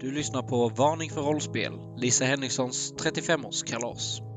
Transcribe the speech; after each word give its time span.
Du 0.00 0.12
lyssnar 0.12 0.42
på 0.42 0.68
Varning 0.68 1.10
för 1.10 1.22
rollspel, 1.22 1.72
Lisa 1.96 2.24
Henrikssons 2.24 2.94
35-årskalas. 2.94 4.31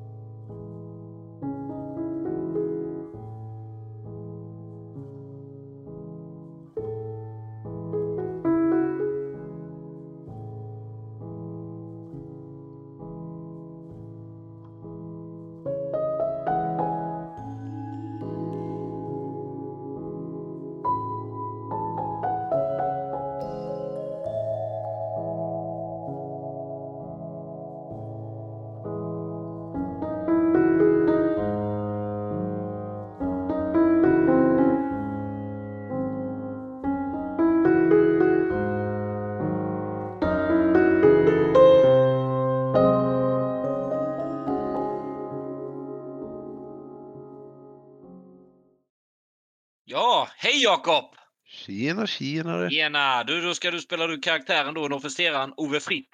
Tjena, 51.85 52.07
tjenare! 52.07 52.69
Tjena! 52.69 53.23
Du, 53.23 53.41
då 53.41 53.53
ska 53.53 53.71
du 53.71 53.81
spela 53.81 54.07
du 54.07 54.19
karaktären 54.19 54.73
då, 54.73 54.85
en 54.85 54.93
officeraren 54.93 55.53
Ove 55.57 55.79
Frisk. 55.79 56.09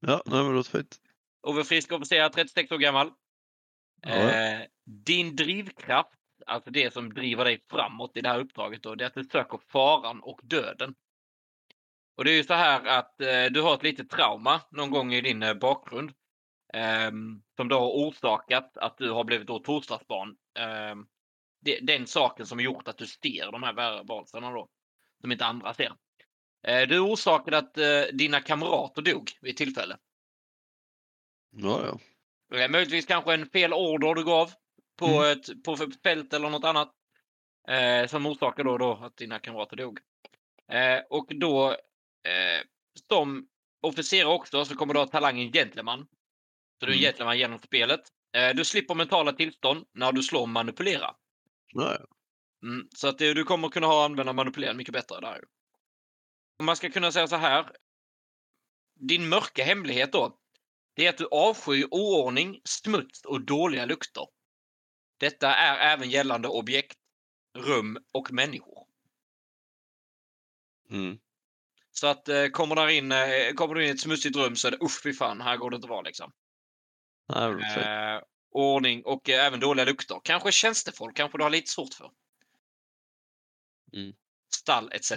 Ja, 0.00 0.22
nej, 0.26 0.44
men 0.44 0.54
låter 0.54 0.70
fint. 0.70 0.96
Ove 1.42 1.64
Frisk 1.64 1.92
officer, 1.92 2.28
36 2.28 2.72
år 2.72 2.78
gammal. 2.78 3.10
Ja. 4.02 4.10
Eh, 4.10 4.60
din 5.06 5.36
drivkraft, 5.36 6.18
alltså 6.46 6.70
det 6.70 6.92
som 6.92 7.14
driver 7.14 7.44
dig 7.44 7.64
framåt 7.70 8.16
i 8.16 8.20
det 8.20 8.28
här 8.28 8.40
uppdraget 8.40 8.82
då, 8.82 8.94
det 8.94 9.04
är 9.04 9.06
att 9.06 9.14
du 9.14 9.24
söker 9.24 9.58
faran 9.68 10.20
och 10.20 10.40
döden. 10.42 10.94
Och 12.16 12.24
det 12.24 12.30
är 12.30 12.36
ju 12.36 12.44
så 12.44 12.54
här 12.54 12.86
att 12.86 13.20
eh, 13.20 13.44
du 13.50 13.60
har 13.60 13.74
ett 13.74 13.82
litet 13.82 14.10
trauma 14.10 14.60
någon 14.70 14.90
gång 14.90 15.14
i 15.14 15.20
din 15.20 15.42
eh, 15.42 15.54
bakgrund. 15.54 16.12
ehm, 16.74 17.42
som 17.56 17.68
då 17.68 17.78
har 17.78 17.88
orsakat 17.88 18.76
att 18.76 18.98
du 18.98 19.10
har 19.10 19.24
blivit 19.24 19.46
då 19.46 19.58
torsdagsbarn. 19.58 20.36
Ehm, 20.58 21.06
den 21.82 22.06
saken 22.06 22.46
som 22.46 22.60
gjort 22.60 22.88
att 22.88 22.98
du 22.98 23.06
ser 23.06 23.52
de 23.52 23.62
här 23.62 23.72
varelserna 24.04 24.50
då. 24.50 24.68
Som 25.22 25.32
inte 25.32 25.44
andra 25.44 25.74
ser. 25.74 25.92
Eh, 26.66 26.88
du 26.88 26.98
orsakade 26.98 27.58
att 27.58 27.78
eh, 27.78 28.02
dina 28.12 28.40
kamrater 28.40 29.02
dog 29.02 29.30
vid 29.40 29.56
tillfälle. 29.56 29.96
Ja, 31.56 31.80
ja. 31.86 32.58
Eh, 32.58 32.70
Möjligtvis 32.70 33.06
kanske 33.06 33.34
en 33.34 33.46
fel 33.46 33.72
order 33.72 34.14
du 34.14 34.24
gav 34.24 34.52
på 34.98 35.06
Mm. 35.06 35.32
ett 35.32 35.64
på 35.64 35.72
ett 35.72 36.02
fält 36.02 36.32
eller 36.32 36.50
något 36.50 36.64
annat. 36.64 36.92
Eh, 37.68 38.06
som 38.06 38.26
orsakade 38.26 38.68
då, 38.70 38.78
då 38.78 38.92
att 38.92 39.16
dina 39.16 39.38
kamrater 39.38 39.76
dog. 39.76 39.98
Eh, 40.72 41.00
och 41.10 41.26
då, 41.40 41.70
eh, 41.70 42.62
som 43.08 43.48
officer 43.82 44.24
också, 44.26 44.64
så 44.64 44.76
kommer 44.76 44.94
du 44.94 45.00
ha 45.00 45.06
talangen 45.06 45.52
gentleman. 45.52 46.06
Så 46.80 46.86
du 46.86 46.92
är 46.92 46.96
en 46.96 46.98
Mm. 46.98 47.02
gentleman 47.02 47.38
genom 47.38 47.58
spelet. 47.58 48.00
Eh, 48.36 48.54
du 48.56 48.64
slipper 48.64 48.94
mentala 48.94 49.32
tillstånd 49.32 49.86
när 49.94 50.12
du 50.12 50.22
slår 50.22 50.46
manipulera. 50.46 51.14
ja, 51.74 51.96
ja. 52.00 52.06
Mm, 52.62 52.88
så 52.94 53.08
att 53.08 53.18
du 53.18 53.44
kommer 53.44 53.68
kunna 53.68 53.86
ha 53.86 54.04
använda 54.04 54.32
manipulera 54.32 54.74
mycket 54.74 54.94
bättre 54.94 55.20
där. 55.20 55.44
Om 56.58 56.66
man 56.66 56.76
ska 56.76 56.90
kunna 56.90 57.12
säga 57.12 57.26
så 57.26 57.36
här. 57.36 57.72
Din 58.94 59.28
mörka 59.28 59.64
hemlighet 59.64 60.12
då. 60.12 60.38
Det 60.94 61.06
är 61.06 61.10
att 61.10 61.18
du 61.18 61.28
avskyr 61.30 61.88
oordning, 61.90 62.60
smuts 62.64 63.24
och 63.24 63.44
dåliga 63.44 63.84
lukter. 63.84 64.26
Detta 65.18 65.54
är 65.54 65.92
även 65.92 66.10
gällande 66.10 66.48
objekt, 66.48 66.98
rum 67.58 67.98
och 68.12 68.32
människor. 68.32 68.86
Mm. 70.90 71.18
Så 71.90 72.06
att 72.06 72.28
eh, 72.28 72.46
kommer, 72.46 72.76
där 72.76 72.88
in, 72.88 73.12
eh, 73.12 73.52
kommer 73.54 73.74
du 73.74 73.82
in 73.82 73.88
i 73.88 73.92
ett 73.92 74.00
smutsigt 74.00 74.36
rum 74.36 74.56
så 74.56 74.68
är 74.68 74.72
det 74.72 74.84
usch 74.84 75.02
fy 75.02 75.12
fan, 75.12 75.40
här 75.40 75.56
går 75.56 75.70
det 75.70 75.76
inte 75.76 75.86
att 75.86 75.90
vara 75.90 76.02
liksom. 76.02 76.32
Nej. 77.28 77.78
Eh, 77.78 78.22
ordning 78.50 79.02
och 79.04 79.28
även 79.28 79.60
dåliga 79.60 79.84
lukter. 79.84 80.20
Kanske 80.24 80.52
tjänstefolk, 80.52 81.16
kanske 81.16 81.38
du 81.38 81.42
har 81.42 81.50
lite 81.50 81.70
svårt 81.70 81.94
för. 81.94 82.10
Mm. 83.96 84.12
Stall 84.54 84.92
etc. 84.92 85.12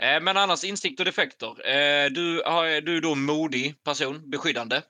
Eh, 0.00 0.20
men 0.20 0.36
annars 0.36 0.64
insikt 0.64 1.00
och 1.00 1.04
defekter. 1.04 1.66
Eh, 1.68 2.10
du, 2.10 2.34
du 2.80 2.96
är 2.96 3.00
då 3.00 3.14
modig 3.14 3.82
person, 3.82 4.30
beskyddande. 4.30 4.82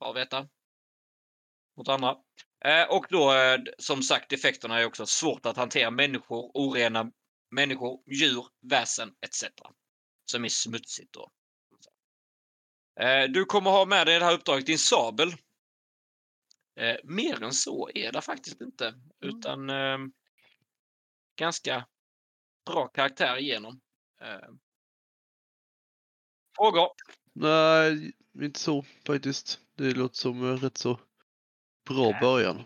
Bra 0.00 0.10
att 0.10 0.16
veta. 0.16 0.48
Mot 1.76 1.88
andra. 1.88 2.16
Eh, 2.64 2.90
och 2.90 3.06
då 3.10 3.32
som 3.78 4.02
sagt 4.02 4.30
defekterna 4.30 4.80
är 4.80 4.84
också 4.84 5.06
svårt 5.06 5.46
att 5.46 5.56
hantera 5.56 5.90
människor, 5.90 6.50
orena 6.54 7.12
människor, 7.50 8.02
djur, 8.12 8.46
väsen 8.70 9.08
etc. 9.26 9.44
Som 10.30 10.44
är 10.44 10.48
smutsigt 10.48 11.12
då. 11.12 11.30
Du 13.28 13.44
kommer 13.44 13.70
ha 13.70 13.84
med 13.84 14.06
dig 14.06 14.16
i 14.16 14.18
det 14.18 14.24
här 14.24 14.34
uppdraget 14.34 14.66
din 14.66 14.78
sabel. 14.78 15.34
Mer 17.04 17.42
än 17.42 17.52
så 17.52 17.90
är 17.94 18.12
det 18.12 18.20
faktiskt 18.20 18.60
inte. 18.60 18.94
Utan 19.20 19.70
eh, 19.70 19.98
ganska 21.36 21.86
bra 22.66 22.88
karaktär 22.88 23.36
igenom. 23.36 23.80
Eh, 24.20 24.48
frågor? 26.56 26.88
Nej, 27.32 28.12
inte 28.42 28.60
så 28.60 28.84
faktiskt. 29.06 29.60
Det 29.74 29.94
låter 29.94 30.16
som 30.16 30.44
en 30.44 30.58
rätt 30.58 30.78
så 30.78 31.00
bra 31.88 32.10
Nej. 32.10 32.20
början. 32.20 32.64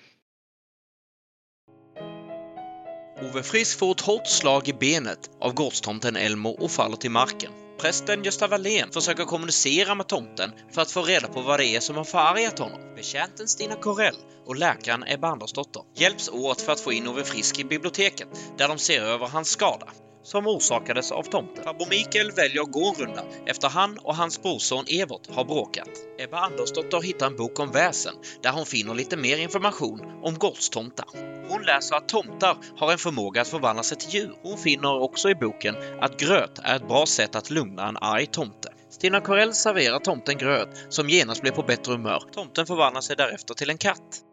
Ove 3.23 3.43
Frisk 3.43 3.79
får 3.79 3.91
ett 3.91 4.01
hårt 4.01 4.27
slag 4.27 4.69
i 4.69 4.73
benet 4.73 5.31
av 5.41 5.55
gårdstomten 5.55 6.17
Elmo 6.17 6.49
och 6.49 6.71
faller 6.71 6.97
till 6.97 7.11
marken. 7.11 7.70
Prästen 7.81 8.23
Gösta 8.23 8.47
Wallén 8.47 8.91
försöker 8.91 9.25
kommunicera 9.25 9.95
med 9.95 10.09
tomten 10.09 10.53
för 10.73 10.83
att 10.83 10.91
få 10.91 11.03
reda 11.03 11.29
på 11.29 11.41
vad 11.41 11.61
det 11.61 11.67
är 11.67 11.81
som 11.81 11.97
har 11.97 12.05
förargat 12.05 12.59
honom. 12.59 12.95
Betjänten 12.97 13.49
Stina 13.49 13.75
Corell 13.75 14.17
och 14.47 14.57
läkaren 14.57 15.05
Ebba 15.07 15.29
Andersdotter 15.29 15.83
hjälps 15.97 16.29
åt 16.29 16.61
för 16.61 16.73
att 16.73 16.81
få 16.81 16.93
in 16.93 17.09
Ove 17.09 17.25
Frisk 17.25 17.59
i 17.59 17.65
biblioteket 17.65 18.29
där 18.59 18.69
de 18.69 18.79
ser 18.79 19.03
över 19.03 19.27
hans 19.27 19.51
skada 19.51 19.87
som 20.23 20.47
orsakades 20.47 21.13
av 21.13 21.23
tomten. 21.23 21.65
Farbror 21.65 21.87
Mikael 21.91 22.31
väljer 22.31 22.63
att 22.63 22.73
gå 22.73 22.89
en 22.89 22.95
runda 22.95 23.25
efter 23.47 23.69
han 23.69 23.99
och 23.99 24.17
hans 24.17 24.43
brorson 24.43 24.85
Evert 24.89 25.35
har 25.35 25.45
bråkat. 25.45 25.89
Ebba 26.19 26.39
Andersdotter 26.39 27.01
hittar 27.01 27.27
en 27.27 27.37
bok 27.37 27.61
om 27.61 27.71
väsen 27.73 28.15
där 28.43 28.51
hon 28.51 28.67
finner 28.67 28.95
lite 28.95 29.17
mer 29.17 29.39
information 29.39 30.01
om 30.23 30.35
gårdstomtar. 30.35 31.07
Hon 31.49 31.63
läser 31.63 31.97
att 31.97 32.09
tomtar 32.09 32.57
har 32.77 32.93
en 32.93 32.99
förmåga 32.99 33.41
att 33.41 33.49
förvandla 33.49 33.83
sig 33.83 33.99
till 33.99 34.15
djur. 34.15 34.35
Hon 34.43 34.59
finner 34.59 35.03
också 35.03 35.31
i 35.31 35.35
boken 35.35 35.75
att 36.01 36.21
gröt 36.21 36.59
är 36.63 36.77
ett 36.77 36.89
bra 36.89 37.07
sätt 37.07 37.35
att 37.35 37.51
lugna 37.51 37.89
en 37.89 37.97
arg 37.97 38.27
tomte. 38.27 38.73
Stina 38.91 39.21
Corell 39.21 39.55
serverar 39.55 39.99
tomten 39.99 40.39
gröt 40.39 40.69
som 40.89 41.09
genast 41.09 41.41
blir 41.43 41.53
på 41.53 41.63
bättre 41.63 41.93
humör. 41.93 42.23
Tomten 42.33 42.67
förvandlar 42.67 43.01
sig 43.01 43.17
därefter 43.17 43.55
till 43.55 43.71
en 43.71 43.79
katt. 43.79 44.25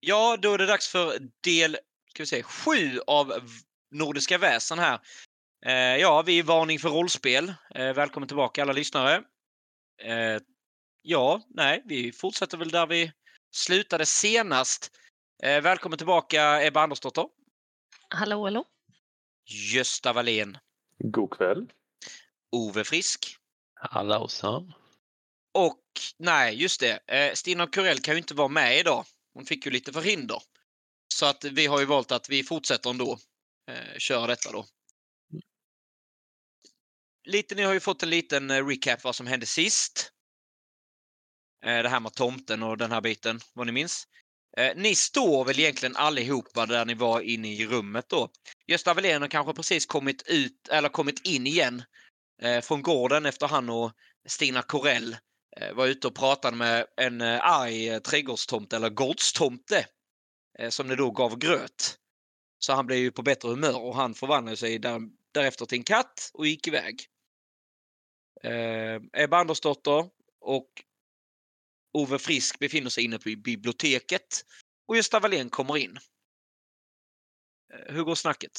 Ja, 0.00 0.36
då 0.36 0.54
är 0.54 0.58
det 0.58 0.66
dags 0.66 0.88
för 0.88 1.18
del 1.40 1.78
ska 2.10 2.22
vi 2.22 2.26
säga, 2.26 2.42
sju 2.42 3.00
av 3.06 3.32
Nordiska 3.90 4.38
väsen 4.38 4.78
här. 4.78 5.00
Eh, 5.66 5.96
ja, 5.96 6.22
vi 6.22 6.38
är 6.38 6.42
Varning 6.42 6.78
för 6.78 6.88
rollspel. 6.88 7.54
Eh, 7.74 7.92
välkommen 7.92 8.28
tillbaka 8.28 8.62
alla 8.62 8.72
lyssnare. 8.72 9.22
Eh, 10.02 10.42
ja, 11.02 11.42
nej, 11.48 11.82
vi 11.84 12.12
fortsätter 12.12 12.58
väl 12.58 12.70
där 12.70 12.86
vi 12.86 13.12
slutade 13.54 14.06
senast. 14.06 14.92
Eh, 15.42 15.60
välkommen 15.60 15.98
tillbaka 15.98 16.66
Ebba 16.66 16.82
Andersdotter. 16.82 17.26
Hallå, 18.08 18.44
hallå. 18.44 18.64
Gösta 19.74 20.12
Wallén. 20.12 20.58
God 20.98 21.30
kväll. 21.30 21.72
Ove 22.52 22.84
Frisk. 22.84 23.36
Hallå 23.74 24.28
Sam. 24.28 24.72
Och 25.54 25.82
nej, 26.18 26.62
just 26.62 26.80
det. 26.80 26.98
Eh, 27.06 27.34
Stina 27.34 27.66
Corell 27.66 28.00
kan 28.00 28.14
ju 28.14 28.18
inte 28.18 28.34
vara 28.34 28.48
med 28.48 28.78
idag. 28.78 29.04
Hon 29.34 29.44
fick 29.44 29.66
ju 29.66 29.70
lite 29.72 29.92
förhinder. 29.92 30.42
Så 31.14 31.26
att 31.26 31.44
vi 31.44 31.66
har 31.66 31.80
ju 31.80 31.86
valt 31.86 32.12
att 32.12 32.28
vi 32.28 32.44
fortsätter 32.44 32.90
ändå. 32.90 33.18
Eh, 33.70 33.98
köra 33.98 34.26
detta 34.26 34.52
då. 34.52 34.66
Lite, 37.24 37.54
ni 37.54 37.62
har 37.62 37.72
ju 37.72 37.80
fått 37.80 38.02
en 38.02 38.10
liten 38.10 38.50
eh, 38.50 38.66
recap 38.66 39.04
vad 39.04 39.16
som 39.16 39.26
hände 39.26 39.46
sist. 39.46 40.12
Eh, 41.64 41.82
det 41.82 41.88
här 41.88 42.00
med 42.00 42.14
tomten 42.14 42.62
och 42.62 42.78
den 42.78 42.92
här 42.92 43.00
biten, 43.00 43.40
vad 43.54 43.66
ni 43.66 43.72
minns. 43.72 44.06
Eh, 44.56 44.76
ni 44.76 44.94
står 44.94 45.44
väl 45.44 45.58
egentligen 45.58 45.96
allihopa 45.96 46.66
där 46.66 46.84
ni 46.84 46.94
var 46.94 47.20
inne 47.20 47.54
i 47.54 47.66
rummet 47.66 48.08
då. 48.08 48.30
Gösta 48.66 48.94
Wallén 48.94 49.22
har 49.22 49.28
kanske 49.28 49.52
precis 49.52 49.86
kommit 49.86 50.22
ut, 50.26 50.68
eller 50.68 50.88
kommit 50.88 51.26
in 51.26 51.46
igen 51.46 51.82
eh, 52.42 52.60
från 52.60 52.82
gården 52.82 53.26
efter 53.26 53.48
han 53.48 53.70
och 53.70 53.92
Stina 54.28 54.62
Corell 54.62 55.12
eh, 55.12 55.18
Eh, 55.56 55.74
var 55.74 55.86
ute 55.86 56.06
och 56.06 56.14
pratade 56.14 56.56
med 56.56 56.86
en 56.96 57.20
eh, 57.20 57.40
arg 57.42 57.88
eh, 57.88 57.98
trädgårdstomte 57.98 58.76
eller 58.76 58.90
gårdstomte 58.90 59.86
eh, 60.58 60.68
som 60.68 60.88
det 60.88 60.96
då 60.96 61.10
gav 61.10 61.38
gröt. 61.38 61.98
Så 62.58 62.72
han 62.72 62.86
blev 62.86 62.98
ju 62.98 63.10
på 63.10 63.22
bättre 63.22 63.48
humör 63.48 63.80
och 63.80 63.94
han 63.94 64.14
förvandlade 64.14 64.56
sig 64.56 64.78
där, 64.78 65.00
därefter 65.32 65.66
till 65.66 65.78
en 65.78 65.84
katt 65.84 66.30
och 66.34 66.46
gick 66.46 66.68
iväg. 66.68 67.06
Eh, 68.42 69.22
Ebba 69.22 69.36
Andersdotter 69.36 70.10
och 70.40 70.68
Ove 71.92 72.18
Frisk 72.18 72.58
befinner 72.58 72.90
sig 72.90 73.04
inne 73.04 73.18
på 73.18 73.30
biblioteket 73.44 74.44
och 74.86 74.96
Gösta 74.96 75.20
Wallén 75.20 75.50
kommer 75.50 75.76
in. 75.76 75.98
Eh, 77.72 77.94
hur 77.94 78.02
går 78.02 78.14
snacket? 78.14 78.52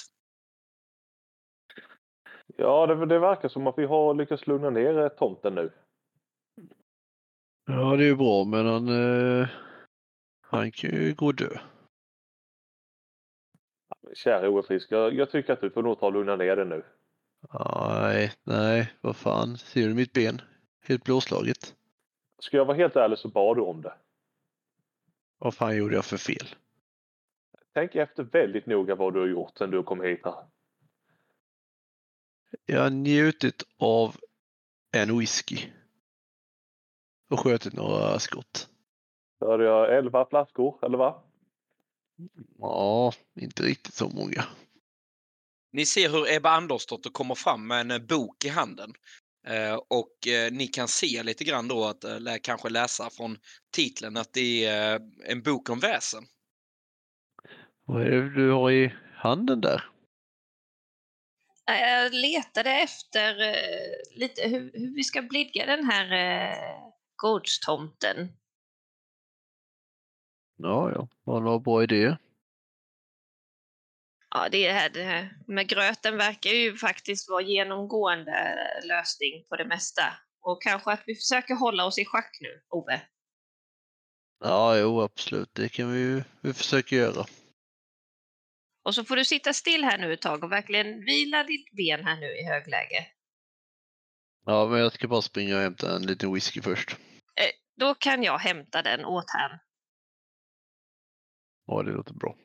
Ja, 2.57 2.87
det, 2.87 3.05
det 3.05 3.19
verkar 3.19 3.49
som 3.49 3.67
att 3.67 3.77
vi 3.77 3.85
har 3.85 4.13
lyckats 4.13 4.47
lugna 4.47 4.69
ner 4.69 4.97
eh, 4.97 5.09
tomten 5.09 5.55
nu. 5.55 5.71
Ja, 7.73 7.95
det 7.95 8.03
är 8.03 8.07
ju 8.07 8.15
bra, 8.15 8.45
men 8.45 8.65
han, 8.65 8.87
eh, 8.87 9.47
han 10.41 10.71
kan 10.71 10.89
ju 10.89 11.13
gå 11.13 11.25
och 11.25 11.35
dö. 11.35 11.57
Kära 14.13 14.63
Frisk, 14.63 14.91
jag, 14.91 15.13
jag 15.13 15.31
tycker 15.31 15.53
att 15.53 15.61
du 15.61 15.69
får 15.69 15.83
nog 15.83 15.99
ta 15.99 16.05
och 16.05 16.13
lugna 16.13 16.35
ner 16.35 16.55
dig 16.55 16.65
nu. 16.65 16.83
Nej, 17.53 18.31
nej, 18.43 18.93
vad 19.01 19.15
fan. 19.15 19.57
Ser 19.57 19.87
du 19.87 19.93
mitt 19.93 20.13
ben? 20.13 20.41
Helt 20.83 21.03
blåslaget. 21.03 21.75
Ska 22.39 22.57
jag 22.57 22.65
vara 22.65 22.77
helt 22.77 22.95
ärlig 22.95 23.17
så 23.17 23.27
bad 23.27 23.57
du 23.57 23.61
om 23.61 23.81
det. 23.81 23.93
Vad 25.37 25.53
fan 25.53 25.77
gjorde 25.77 25.95
jag 25.95 26.05
för 26.05 26.17
fel? 26.17 26.47
Tänk 27.73 27.95
efter 27.95 28.23
väldigt 28.23 28.65
noga 28.65 28.95
vad 28.95 29.13
du 29.13 29.19
har 29.19 29.27
gjort 29.27 29.57
sedan 29.57 29.71
du 29.71 29.83
kom 29.83 30.01
hit 30.01 30.21
här. 30.23 30.45
Jag 32.65 32.81
har 32.81 32.89
njutit 32.89 33.63
av 33.77 34.15
en 34.91 35.19
whisky. 35.19 35.57
Och 37.31 37.39
skjutit 37.39 37.73
några 37.73 38.19
skott. 38.19 38.69
Hörde 39.39 39.63
jag 39.63 39.97
elva 39.97 40.25
flaskor, 40.25 40.85
eller 40.85 40.97
va? 40.97 41.23
Ja, 42.59 43.13
inte 43.35 43.63
riktigt 43.63 43.93
så 43.93 44.09
många. 44.09 44.43
Ni 45.73 45.85
ser 45.85 46.09
hur 46.09 46.31
Ebba 46.31 46.49
Andersdotter 46.49 47.09
kommer 47.09 47.35
fram 47.35 47.67
med 47.67 47.81
en 47.81 47.91
eh, 47.91 47.99
bok 47.99 48.45
i 48.45 48.49
handen. 48.49 48.93
Eh, 49.47 49.73
och 49.73 50.27
eh, 50.27 50.51
ni 50.51 50.67
kan 50.67 50.87
se 50.87 51.23
lite 51.23 51.43
grann 51.43 51.67
då 51.67 51.85
att, 51.85 52.03
eller 52.03 52.37
kanske 52.37 52.69
läsa 52.69 53.09
från 53.09 53.37
titeln, 53.73 54.17
att 54.17 54.33
det 54.33 54.65
är 54.65 54.95
eh, 54.95 55.01
en 55.25 55.41
bok 55.41 55.69
om 55.69 55.79
väsen. 55.79 56.23
Vad 57.85 58.01
är 58.01 58.11
det 58.11 58.35
du 58.35 58.51
har 58.51 58.71
i 58.71 58.93
handen 59.15 59.61
där? 59.61 59.83
Jag 61.65 62.13
letade 62.13 62.71
efter 62.71 63.35
lite 64.19 64.47
hur, 64.47 64.71
hur 64.73 64.95
vi 64.95 65.03
ska 65.03 65.21
blidka 65.21 65.65
den 65.65 65.85
här 65.85 66.07
eh, 67.23 67.29
gårdstomten. 67.29 68.31
Ja, 70.57 70.91
ja. 70.91 71.07
Var 71.23 71.59
bra 71.59 71.83
idé. 71.83 72.17
Ja, 74.29 74.49
det 74.49 74.71
här, 74.71 74.89
det 74.89 75.03
här 75.03 75.37
med 75.47 75.67
gröten 75.67 76.17
verkar 76.17 76.49
ju 76.49 76.77
faktiskt 76.77 77.29
vara 77.29 77.41
genomgående 77.41 78.57
lösning 78.83 79.45
på 79.49 79.55
det 79.55 79.65
mesta. 79.65 80.03
Och 80.41 80.61
kanske 80.61 80.91
att 80.91 81.03
vi 81.05 81.15
försöker 81.15 81.55
hålla 81.55 81.85
oss 81.85 81.97
i 81.97 82.05
schack 82.05 82.37
nu, 82.41 82.61
Ove. 82.69 83.01
Ja, 84.39 84.77
jo, 84.77 85.01
absolut. 85.01 85.49
Det 85.53 85.69
kan 85.69 85.93
vi 85.93 85.99
ju 85.99 86.23
vi 86.41 86.53
försöka 86.53 86.95
göra. 86.95 87.25
Och 88.83 88.95
så 88.95 89.03
får 89.03 89.15
du 89.15 89.25
sitta 89.25 89.53
still 89.53 89.83
här 89.83 89.97
nu 89.97 90.13
ett 90.13 90.21
tag 90.21 90.43
och 90.43 90.51
verkligen 90.51 91.05
vila 91.05 91.43
ditt 91.43 91.71
ben 91.71 92.05
här 92.05 92.19
nu 92.19 92.37
i 92.37 92.43
högläge. 92.43 93.07
Ja, 94.45 94.67
men 94.67 94.79
jag 94.79 94.93
ska 94.93 95.07
bara 95.07 95.21
springa 95.21 95.55
och 95.55 95.61
hämta 95.61 95.95
en 95.95 96.05
liten 96.05 96.33
whisky 96.33 96.61
först. 96.61 96.97
Då 97.81 97.95
kan 97.95 98.23
jag 98.23 98.37
hämta 98.37 98.81
den 98.81 99.05
åt 99.05 99.25
han. 99.27 99.59
Ja, 101.67 101.83
det 101.83 101.91
låter 101.91 102.13
bra. 102.13 102.35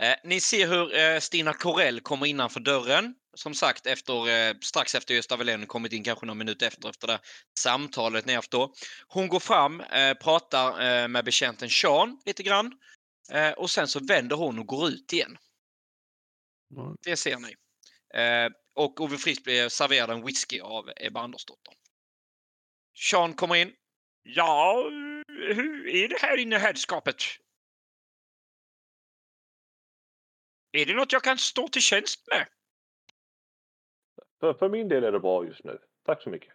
Eh, 0.00 0.16
ni 0.24 0.40
ser 0.40 0.68
hur 0.68 0.96
eh, 0.96 1.20
Stina 1.20 1.52
Corell 1.52 2.00
kommer 2.00 2.26
innanför 2.26 2.60
dörren. 2.60 3.14
Som 3.34 3.54
sagt, 3.54 3.86
efter, 3.86 4.28
eh, 4.28 4.54
strax 4.60 4.94
efter 4.94 5.14
Gösta 5.14 5.36
Wallén 5.36 5.66
kommit 5.66 5.92
in, 5.92 6.04
kanske 6.04 6.26
några 6.26 6.34
minuter 6.34 6.66
efter, 6.66 6.90
efter 6.90 7.06
det 7.06 7.20
samtalet 7.58 8.26
ni 8.26 8.34
haft 8.34 8.50
då. 8.50 8.72
Hon 9.08 9.28
går 9.28 9.40
fram, 9.40 9.80
eh, 9.80 10.14
pratar 10.14 10.80
eh, 10.80 11.08
med 11.08 11.24
betjänten 11.24 11.68
Sean 11.68 12.20
lite 12.26 12.42
grann. 12.42 12.72
Eh, 13.32 13.50
och 13.50 13.70
sen 13.70 13.88
så 13.88 14.00
vänder 14.00 14.36
hon 14.36 14.58
och 14.58 14.66
går 14.66 14.88
ut 14.88 15.12
igen. 15.12 15.38
Ja. 16.68 16.96
Det 17.02 17.16
ser 17.16 17.36
ni. 17.38 17.54
Eh, 18.22 18.50
och 18.74 19.00
Ove 19.00 19.18
Frisk 19.18 19.44
blir 19.44 19.68
serverad 19.68 20.10
en 20.10 20.24
whisky 20.24 20.60
av 20.60 20.90
Ebba 20.96 21.20
Andersdotter. 21.20 21.74
Sean 22.94 23.34
kommer 23.34 23.54
in. 23.54 23.72
Ja, 24.30 24.90
hur 25.28 25.88
är 25.88 26.08
det 26.08 26.18
här 26.20 26.36
inne 26.36 26.56
i 26.56 26.58
herrskapet? 26.58 27.16
Är 30.72 30.86
det 30.86 30.94
något 30.94 31.12
jag 31.12 31.22
kan 31.22 31.38
stå 31.38 31.68
till 31.68 31.82
tjänst 31.82 32.26
med? 32.26 32.48
För, 34.40 34.54
för 34.54 34.68
min 34.68 34.88
del 34.88 35.04
är 35.04 35.12
det 35.12 35.20
bra 35.20 35.44
just 35.44 35.64
nu. 35.64 35.78
Tack 36.04 36.22
så 36.22 36.30
mycket. 36.30 36.54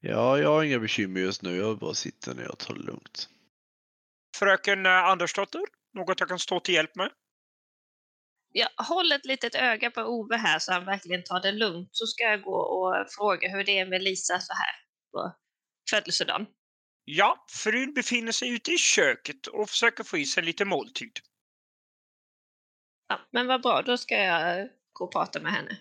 Ja, 0.00 0.38
jag 0.38 0.48
har 0.48 0.64
inga 0.64 0.78
bekymmer 0.78 1.20
just 1.20 1.42
nu. 1.42 1.56
Jag 1.56 1.78
bara 1.78 1.94
sitta 1.94 2.34
ner 2.34 2.50
och 2.50 2.58
ta 2.58 2.72
det 2.72 2.82
lugnt. 2.82 3.28
Fröken 4.36 4.86
eh, 4.86 4.92
Andersdotter? 4.92 5.62
Något 5.92 6.20
jag 6.20 6.28
kan 6.28 6.38
stå 6.38 6.60
till 6.60 6.74
hjälp 6.74 6.96
med? 6.96 7.12
Jag 8.52 8.68
håller 8.84 9.16
ett 9.16 9.26
litet 9.26 9.54
öga 9.54 9.90
på 9.90 10.00
Ove 10.00 10.36
här 10.36 10.58
så 10.58 10.72
han 10.72 10.84
verkligen 10.84 11.24
tar 11.24 11.40
det 11.40 11.52
lugnt. 11.52 11.88
Så 11.92 12.06
ska 12.06 12.24
jag 12.24 12.42
gå 12.42 12.56
och 12.56 13.06
fråga 13.10 13.48
hur 13.48 13.64
det 13.64 13.78
är 13.78 13.86
med 13.86 14.02
Lisa 14.02 14.38
så 14.38 14.52
här 14.52 14.74
på 15.12 15.36
födelsedagen. 15.90 16.46
Ja, 17.04 17.44
frun 17.48 17.94
befinner 17.94 18.32
sig 18.32 18.48
ute 18.48 18.72
i 18.72 18.78
köket 18.78 19.46
och 19.46 19.68
försöker 19.68 20.04
få 20.04 20.18
i 20.18 20.24
sig 20.24 20.42
lite 20.42 20.64
måltid. 20.64 21.18
Ja, 23.08 23.20
men 23.30 23.46
vad 23.46 23.62
bra, 23.62 23.82
då 23.82 23.96
ska 23.96 24.14
jag 24.14 24.68
gå 24.92 25.04
och 25.04 25.12
prata 25.12 25.40
med 25.40 25.52
henne. 25.52 25.78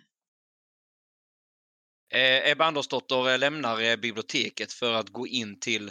Eh, 2.14 2.52
Ebba 2.52 2.66
Andersdotter 2.66 3.30
eh, 3.30 3.40
lämnar 3.40 3.82
eh, 3.82 3.96
biblioteket 3.96 4.74
för 4.74 4.94
att 4.94 5.10
gå 5.10 5.28
in 5.28 5.60
till 5.60 5.88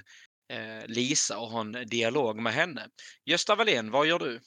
eh, 0.52 0.86
Lisa 0.86 1.38
och 1.38 1.48
ha 1.48 1.60
en 1.60 1.72
dialog 1.72 2.36
med 2.36 2.52
henne. 2.52 2.88
Gösta 3.24 3.54
Wallén, 3.54 3.90
vad 3.90 4.06
gör 4.06 4.18
du? 4.18 4.40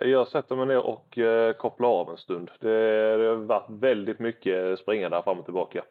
Jag 0.00 0.28
sätter 0.28 0.56
mig 0.56 0.66
ner 0.66 0.78
och 0.78 1.18
eh, 1.18 1.52
kopplar 1.52 1.88
av 1.88 2.10
en 2.10 2.18
stund. 2.18 2.50
Det, 2.60 3.16
det 3.16 3.28
har 3.28 3.36
varit 3.36 3.82
väldigt 3.82 4.18
mycket 4.18 4.78
springa 4.78 5.08
där 5.08 5.22
fram 5.22 5.38
och 5.38 5.44
tillbaka. 5.44 5.84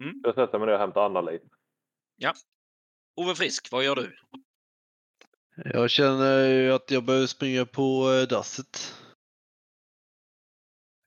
Mm. 0.00 0.20
Jag 0.22 0.34
sätter 0.34 0.58
mig 0.58 0.66
ner 0.66 0.74
och 0.74 0.80
hämtar 0.80 1.06
andan 1.06 1.24
lite. 1.24 1.46
Ove 3.16 3.34
Frisk, 3.34 3.72
vad 3.72 3.84
gör 3.84 3.96
du? 3.96 4.16
Jag 5.64 5.90
känner 5.90 6.48
ju 6.48 6.72
att 6.72 6.90
jag 6.90 7.04
behöver 7.04 7.26
springa 7.26 7.66
på 7.66 8.12
eh, 8.12 8.28
dasset. 8.28 8.94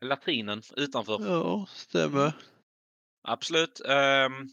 Latrinen 0.02 0.62
utanför. 0.78 1.20
Ja, 1.28 1.68
stämmer. 1.70 2.34
Absolut. 3.22 3.80
Ehm, 3.80 4.50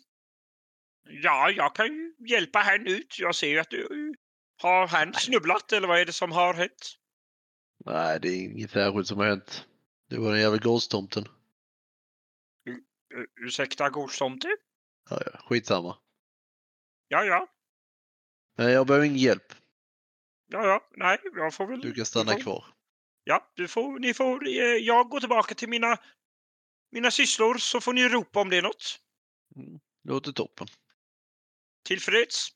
ja, 1.22 1.50
jag 1.50 1.74
kan 1.74 1.86
ju 1.86 2.14
hjälpa 2.28 2.58
henne 2.58 2.90
ut. 2.90 3.18
Jag 3.18 3.34
ser 3.34 3.48
ju 3.48 3.58
att 3.58 3.70
du 3.70 4.14
har 4.62 4.86
han 4.86 5.14
snubblat 5.14 5.72
eller 5.72 5.88
vad 5.88 6.00
är 6.00 6.06
det 6.06 6.12
som 6.12 6.32
har 6.32 6.54
hänt? 6.54 6.96
Nej, 7.84 8.18
det 8.20 8.28
är 8.28 8.44
inget 8.44 8.70
särskilt 8.70 9.06
som 9.06 9.18
har 9.18 9.26
hänt. 9.26 9.66
Det 10.08 10.18
var 10.18 10.30
den 10.30 10.40
jävla 10.40 10.58
gåstomten. 10.58 11.28
Uh, 13.14 13.24
ursäkta 13.46 13.90
gårdstomte? 13.90 14.48
Ja, 15.10 15.22
ja, 15.26 15.40
skitsamma. 15.48 15.96
Ja, 17.08 17.24
ja. 17.24 17.46
Men 18.56 18.72
jag 18.72 18.86
behöver 18.86 19.06
ingen 19.06 19.18
hjälp. 19.18 19.54
Ja, 20.46 20.66
ja. 20.66 20.88
Nej, 20.96 21.18
jag 21.34 21.54
får 21.54 21.66
väl... 21.66 21.80
Du 21.80 21.94
kan 21.94 22.06
stanna 22.06 22.32
får- 22.32 22.40
kvar. 22.40 22.64
Ja, 23.24 23.52
du 23.54 23.68
får, 23.68 23.98
ni 23.98 24.14
får... 24.14 24.48
Eh, 24.48 24.52
jag 24.62 25.08
går 25.08 25.20
tillbaka 25.20 25.54
till 25.54 25.68
mina, 25.68 25.98
mina 26.90 27.10
sysslor 27.10 27.58
så 27.58 27.80
får 27.80 27.92
ni 27.92 28.08
ropa 28.08 28.40
om 28.40 28.50
det 28.50 28.56
är 28.56 28.62
något. 28.62 29.00
Låter 30.04 30.32
toppen. 30.32 30.66
Tillfreds? 31.84 32.48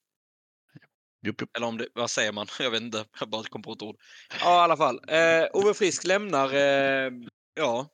Jupp, 1.26 1.40
jupp. 1.40 1.56
Eller 1.56 1.66
om 1.66 1.78
det, 1.78 1.88
vad 1.94 2.11
säger 2.11 2.32
man? 2.32 2.46
Jag 2.58 2.70
vet 2.70 2.82
inte, 2.82 3.06
jag 3.20 3.28
bara 3.28 3.42
kom 3.42 3.62
på 3.62 3.73
ett 3.73 3.82
ord. 3.82 3.96
Ja, 4.40 4.61
i 4.61 4.64
alla 4.64 4.76
fall. 4.76 5.00
Eh, 5.08 5.46
Ove 5.52 5.75
Frisk 5.75 6.04
lämnar, 6.04 6.54
eh, 6.54 7.12
ja, 7.54 7.88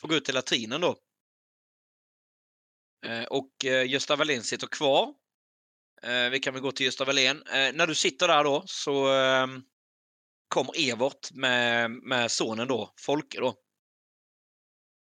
får 0.00 0.08
gå 0.08 0.14
ut 0.14 0.24
till 0.24 0.34
latrinen 0.34 0.80
då. 0.80 0.96
Eh, 3.06 3.24
och 3.24 3.64
eh, 3.64 3.90
Gösta 3.90 4.16
Wallén 4.16 4.42
sitter 4.42 4.66
kvar. 4.66 5.14
Eh, 6.02 6.30
vi 6.30 6.40
kan 6.40 6.54
väl 6.54 6.62
gå 6.62 6.72
till 6.72 6.86
Gösta 6.86 7.04
Wallén. 7.04 7.42
När 7.46 7.86
du 7.86 7.94
sitter 7.94 8.28
där 8.28 8.44
då 8.44 8.62
så 8.66 9.14
eh, 9.14 9.46
kommer 10.48 10.90
Evert 10.90 11.32
med, 11.32 11.90
med 11.90 12.30
sonen 12.30 12.68
då, 12.68 12.94
Folke 13.00 13.40
då. 13.40 13.54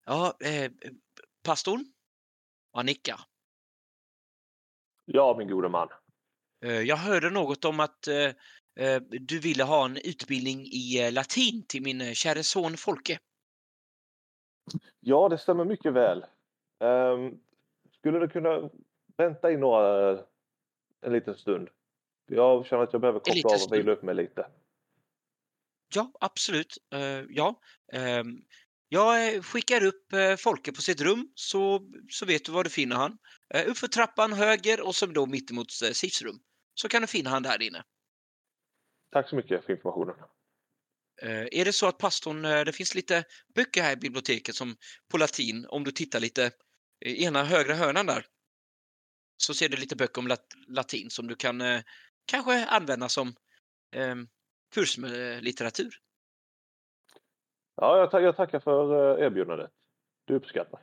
Ja, 0.06 0.37
eh, 0.44 0.70
pastorn? 1.44 1.87
Han 2.72 2.87
nickar. 2.87 3.20
Ja, 5.04 5.34
min 5.38 5.49
gode 5.49 5.68
man. 5.68 5.88
Jag 6.87 6.96
hörde 6.96 7.30
något 7.30 7.64
om 7.64 7.80
att 7.80 8.06
eh, 8.08 8.32
du 9.20 9.38
ville 9.38 9.64
ha 9.64 9.84
en 9.84 9.96
utbildning 9.96 10.61
i 10.61 11.11
latin 11.11 11.66
till 11.68 11.82
min 11.82 12.14
käre 12.14 12.42
son 12.42 12.76
Folke. 12.76 13.18
Ja, 15.00 15.28
det 15.28 15.38
stämmer 15.38 15.64
mycket 15.64 15.92
väl. 15.92 16.25
Ehm, 16.80 17.38
skulle 18.02 18.18
du 18.18 18.28
kunna 18.28 18.71
vänta 19.16 19.52
in 19.52 19.61
några, 19.61 20.18
en 21.00 21.12
liten 21.12 21.35
stund? 21.35 21.68
Jag 22.26 22.66
känner 22.66 22.82
att 22.82 22.92
jag 22.92 23.00
behöver 23.00 23.21
koppla 23.21 23.50
av 23.50 23.62
och 23.66 23.73
vila 23.73 23.92
upp 23.92 24.02
mig 24.02 24.14
lite. 24.14 24.47
ja, 25.94 26.12
absolut. 26.21 26.78
Eh, 26.94 27.25
ja. 27.28 27.61
Ehm, 27.92 28.42
jag 28.88 29.35
eh, 29.35 29.42
skickar 29.42 29.85
upp 29.85 30.12
eh, 30.12 30.37
Folke 30.37 30.73
på 30.73 30.82
sitt 30.82 31.00
rum 31.00 31.32
så, 31.35 31.80
så 32.11 32.26
vet 32.26 32.44
du 32.44 32.52
var 32.52 32.64
du 32.64 32.71
finner 32.71 32.97
han. 32.97 33.18
Uh, 33.54 33.71
uppför 33.71 33.88
trappan 33.88 34.32
höger 34.32 34.87
och 34.87 34.94
så 34.94 35.06
då 35.06 35.26
mittemot 35.26 35.66
uh, 35.85 35.92
Sifs 35.92 36.23
rum. 36.23 36.38
Så 36.75 36.88
kan 36.88 37.02
du 37.02 37.06
finna 37.09 37.30
han 37.30 37.42
där 37.42 37.62
inne. 37.62 37.85
Tack 39.12 39.28
så 39.28 39.37
mycket 39.37 39.64
för 39.64 39.73
informationen. 39.73 40.14
Uh, 41.23 41.47
är 41.52 41.64
det 41.64 41.73
så 41.73 41.88
att 41.88 41.99
pastorn, 41.99 42.42
det 42.42 42.73
finns 42.73 42.94
lite 42.94 43.25
böcker 43.54 43.82
här 43.82 43.92
i 43.92 43.97
biblioteket 43.97 44.54
som 44.54 44.76
på 45.11 45.18
latin, 45.18 45.66
om 45.68 45.85
du 45.85 45.90
tittar 45.90 46.21
lite 46.21 46.50
i 47.04 47.25
ena 47.25 47.44
högra 47.44 47.75
hörnan 47.75 48.06
där, 48.06 48.26
så 49.37 49.54
ser 49.54 49.68
du 49.68 49.76
lite 49.76 49.97
böcker 49.97 50.18
om 50.21 50.26
lat 50.26 50.47
latin 50.68 51.11
som 51.11 51.26
du 51.26 51.35
kan 51.35 51.62
kanske 52.26 52.66
använda 52.66 53.09
som 53.09 53.35
ehm, 53.97 54.28
kurs 54.75 54.99
med 54.99 55.44
litteratur. 55.44 55.99
Ja, 57.76 57.99
jag, 57.99 58.11
ta 58.11 58.21
jag 58.21 58.37
tackar 58.37 58.61
för 58.61 59.18
erbjudandet. 59.18 59.71
Du 60.25 60.35
uppskattar. 60.35 60.80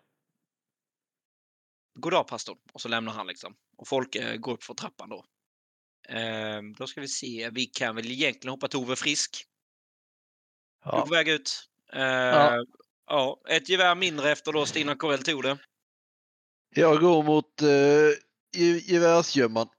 God 1.94 2.14
dag 2.14 2.28
pastorn. 2.28 2.58
Och 2.74 2.82
så 2.82 2.90
lämnar 2.90 3.14
han 3.14 3.28
liksom. 3.28 3.56
Och 3.78 3.88
folk 3.88 4.16
eh, 4.16 4.36
går 4.36 4.54
upp 4.54 4.64
för 4.64 4.74
trappan 4.74 5.10
då. 5.10 5.26
Eh, 6.10 6.62
då 6.78 6.88
ska 6.88 7.02
vi 7.02 7.08
se. 7.08 7.50
Vi 7.54 7.66
kan 7.66 7.96
väl 7.96 8.12
egentligen 8.12 8.52
hoppa 8.52 8.68
till 8.68 8.80
Ove 8.80 8.96
Frisk. 8.96 9.46
Ja. 10.84 10.92
Du 10.92 10.98
är 10.98 11.02
på 11.02 11.14
väg 11.14 11.30
ut. 11.30 11.70
Eh, 11.94 12.02
ja. 12.02 12.66
ja. 13.06 13.42
Ett 13.50 13.70
gevär 13.70 13.96
mindre 13.96 14.32
efter 14.32 14.52
då 14.52 14.66
Stina 14.66 14.96
Corell 14.96 15.24
tog 15.24 15.44
det. 15.44 15.58
Jag 16.70 17.02
går 17.02 17.24
mot 17.24 17.62
eh, 17.62 17.68
gevärsgömman. 18.92 19.70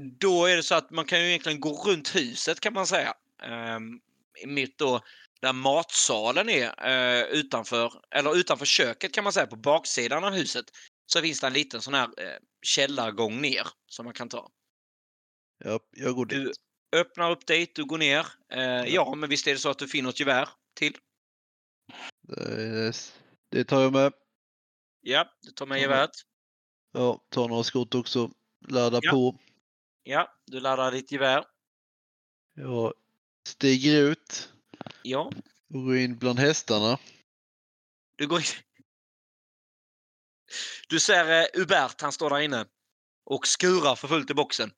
Då 0.00 0.46
är 0.46 0.56
det 0.56 0.62
så 0.62 0.74
att 0.74 0.90
man 0.90 1.04
kan 1.04 1.20
ju 1.20 1.28
egentligen 1.28 1.60
gå 1.60 1.72
runt 1.72 2.16
huset 2.16 2.60
kan 2.60 2.72
man 2.72 2.86
säga. 2.86 3.14
Eh, 3.42 3.78
mitt 4.46 4.78
då 4.78 5.00
där 5.40 5.52
matsalen 5.52 6.48
är 6.48 6.86
eh, 6.86 7.24
utanför, 7.24 7.92
eller 8.10 8.36
utanför 8.36 8.66
köket 8.66 9.14
kan 9.14 9.24
man 9.24 9.32
säga, 9.32 9.46
på 9.46 9.56
baksidan 9.56 10.24
av 10.24 10.32
huset, 10.32 10.64
så 11.06 11.20
finns 11.20 11.40
det 11.40 11.46
en 11.46 11.52
liten 11.52 11.82
sån 11.82 11.94
här 11.94 12.08
eh, 12.16 12.38
källargång 12.62 13.40
ner 13.40 13.66
som 13.86 14.04
man 14.04 14.14
kan 14.14 14.28
ta. 14.28 14.50
Ja, 15.64 15.80
jag 15.90 16.14
går 16.14 16.26
dit. 16.26 16.56
Du 16.90 16.98
öppnar 16.98 17.30
upp 17.30 17.46
dit, 17.46 17.74
du 17.74 17.84
går 17.84 17.98
ner. 17.98 18.26
Eh, 18.52 18.62
ja. 18.62 18.86
ja. 18.86 19.14
men 19.14 19.28
visst 19.28 19.46
är 19.46 19.52
det 19.52 19.58
så 19.58 19.70
att 19.70 19.78
du 19.78 19.88
finner 19.88 20.10
ett 20.10 20.20
gevär 20.20 20.48
till? 20.74 20.96
Det, 22.22 22.92
det 23.50 23.64
tar 23.64 23.82
jag 23.82 23.92
med. 23.92 24.12
Ja, 25.00 25.32
du 25.42 25.50
tar 25.50 25.66
med 25.66 25.80
geväret. 25.80 26.10
Ja, 26.92 27.24
tar 27.28 27.48
några 27.48 27.64
skott 27.64 27.94
också. 27.94 28.30
Laddar 28.68 29.00
ja. 29.02 29.10
på. 29.10 29.38
Ja, 30.02 30.34
du 30.46 30.60
laddar 30.60 30.92
ditt 30.92 31.12
gevär. 31.12 31.44
Jag 32.54 32.94
stiger 33.46 34.02
ut. 34.02 34.52
Ja. 35.02 35.32
Och 35.74 35.84
gå 35.84 35.96
in 35.96 36.18
bland 36.18 36.38
hästarna. 36.38 36.98
Du 38.16 38.26
går 38.26 38.38
in... 38.38 38.44
Du 40.88 41.00
ser 41.00 41.42
uh, 41.42 41.60
Hubert, 41.60 42.00
han 42.00 42.12
står 42.12 42.30
där 42.30 42.40
inne 42.40 42.66
och 43.24 43.46
skurar 43.46 43.94
för 43.94 44.08
fullt 44.08 44.30
i 44.30 44.34
boxen. 44.34 44.72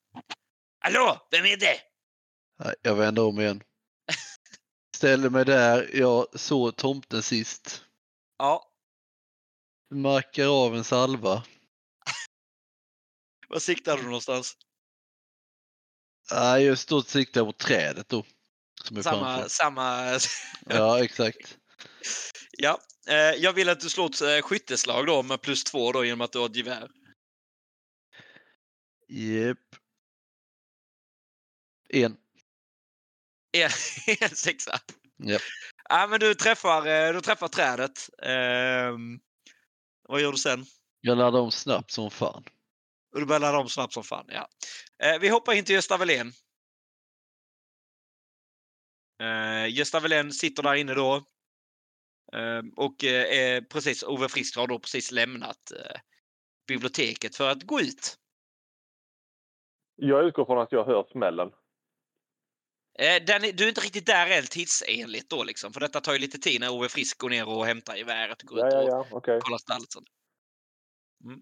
Hallå, 0.78 1.28
vem 1.30 1.44
är 1.44 1.56
det? 1.56 1.80
Jag 2.82 2.94
vänder 2.94 3.22
om 3.22 3.40
igen. 3.40 3.62
Ställer 4.96 5.30
mig 5.30 5.44
där 5.44 5.90
jag 5.96 6.40
såg 6.40 6.76
tomten 6.76 7.22
sist. 7.22 7.84
Ja. 8.38 8.69
Markar 9.90 10.64
av 10.66 10.76
en 10.76 10.84
salva. 10.84 11.44
Var 13.48 13.58
siktar 13.58 13.96
du 13.96 14.02
någonstans? 14.02 14.56
Nej, 16.32 16.64
just 16.64 16.88
då 16.88 17.02
siktar 17.02 17.40
jag 17.40 17.46
mot 17.46 17.58
trädet 17.58 18.08
då. 18.08 18.24
samma, 19.02 19.48
samma... 19.48 20.18
ja, 20.66 21.04
exakt. 21.04 21.58
Ja, 22.62 22.80
eh, 23.08 23.14
jag 23.16 23.52
vill 23.52 23.68
att 23.68 23.80
du 23.80 23.88
slår 23.88 24.06
ett 24.06 24.20
eh, 24.20 24.42
skytteslag 24.42 25.06
då 25.06 25.22
med 25.22 25.40
plus 25.40 25.64
två 25.64 25.92
då 25.92 26.04
genom 26.04 26.20
att 26.20 26.32
du 26.32 26.38
har 26.38 26.46
ett 26.46 26.56
gevär. 26.56 26.90
Jep. 29.08 29.58
En. 31.88 32.16
En, 33.52 33.70
en 34.20 34.36
sexa. 34.36 34.80
Japp. 35.16 35.42
Ja, 35.88 36.06
men 36.06 36.20
du 36.20 36.34
träffar, 36.34 36.86
eh, 36.86 37.12
du 37.12 37.20
träffar 37.20 37.48
trädet. 37.48 38.10
Eh, 38.22 38.96
vad 40.10 40.20
gör 40.20 40.32
du 40.32 40.38
sen? 40.38 40.64
Jag 41.00 41.18
laddar 41.18 41.40
om 41.40 41.50
snabbt 41.50 41.90
som 41.90 42.10
fan. 42.10 42.44
Och 43.12 43.20
du 43.20 43.26
börjar 43.26 43.40
ladda 43.40 43.58
om 43.58 43.68
snabbt 43.68 43.92
som 43.92 44.04
fan, 44.04 44.26
ja. 44.28 44.48
Eh, 45.02 45.20
vi 45.20 45.28
hoppar 45.28 45.52
in 45.52 45.64
till 45.64 45.74
Gösta 45.74 45.96
Welén. 45.96 46.32
Eh, 49.22 49.76
Gösta 49.76 50.00
Welén 50.00 50.32
sitter 50.32 50.62
där 50.62 50.74
inne 50.74 50.94
då. 50.94 51.14
Eh, 52.32 52.62
och 52.76 53.04
eh, 53.04 53.62
precis, 53.62 54.02
Ove 54.02 54.28
Frisk 54.28 54.56
har 54.56 54.66
då 54.66 54.78
precis 54.78 55.12
lämnat 55.12 55.72
eh, 55.72 56.00
biblioteket 56.68 57.36
för 57.36 57.50
att 57.50 57.62
gå 57.62 57.80
ut. 57.80 58.16
Jag 59.96 60.26
utgår 60.26 60.44
från 60.44 60.58
att 60.58 60.72
jag 60.72 60.84
hör 60.84 61.06
smällen. 61.10 61.50
Eh, 63.00 63.24
den, 63.26 63.42
du 63.56 63.64
är 63.64 63.68
inte 63.68 63.80
riktigt 63.80 64.06
där 64.06 64.38
än 64.38 64.42
tidsenligt 64.42 65.30
då 65.30 65.44
liksom. 65.44 65.72
För 65.72 65.80
detta 65.80 66.00
tar 66.00 66.12
ju 66.12 66.18
lite 66.18 66.38
tid 66.38 66.60
när 66.60 66.72
Ove 66.72 66.88
Frisk 66.88 67.18
går 67.18 67.30
ner 67.30 67.48
och 67.48 67.66
hämtar 67.66 67.96
geväret 67.96 68.42
och 68.42 68.48
går 68.48 68.58
ja, 68.58 68.66
ut 68.66 68.74
och 68.74 68.82
ja, 68.82 69.06
ja. 69.10 69.16
Okay. 69.16 69.40
kollar 69.40 69.58
stallet. 69.58 69.88
Mm. 71.24 71.40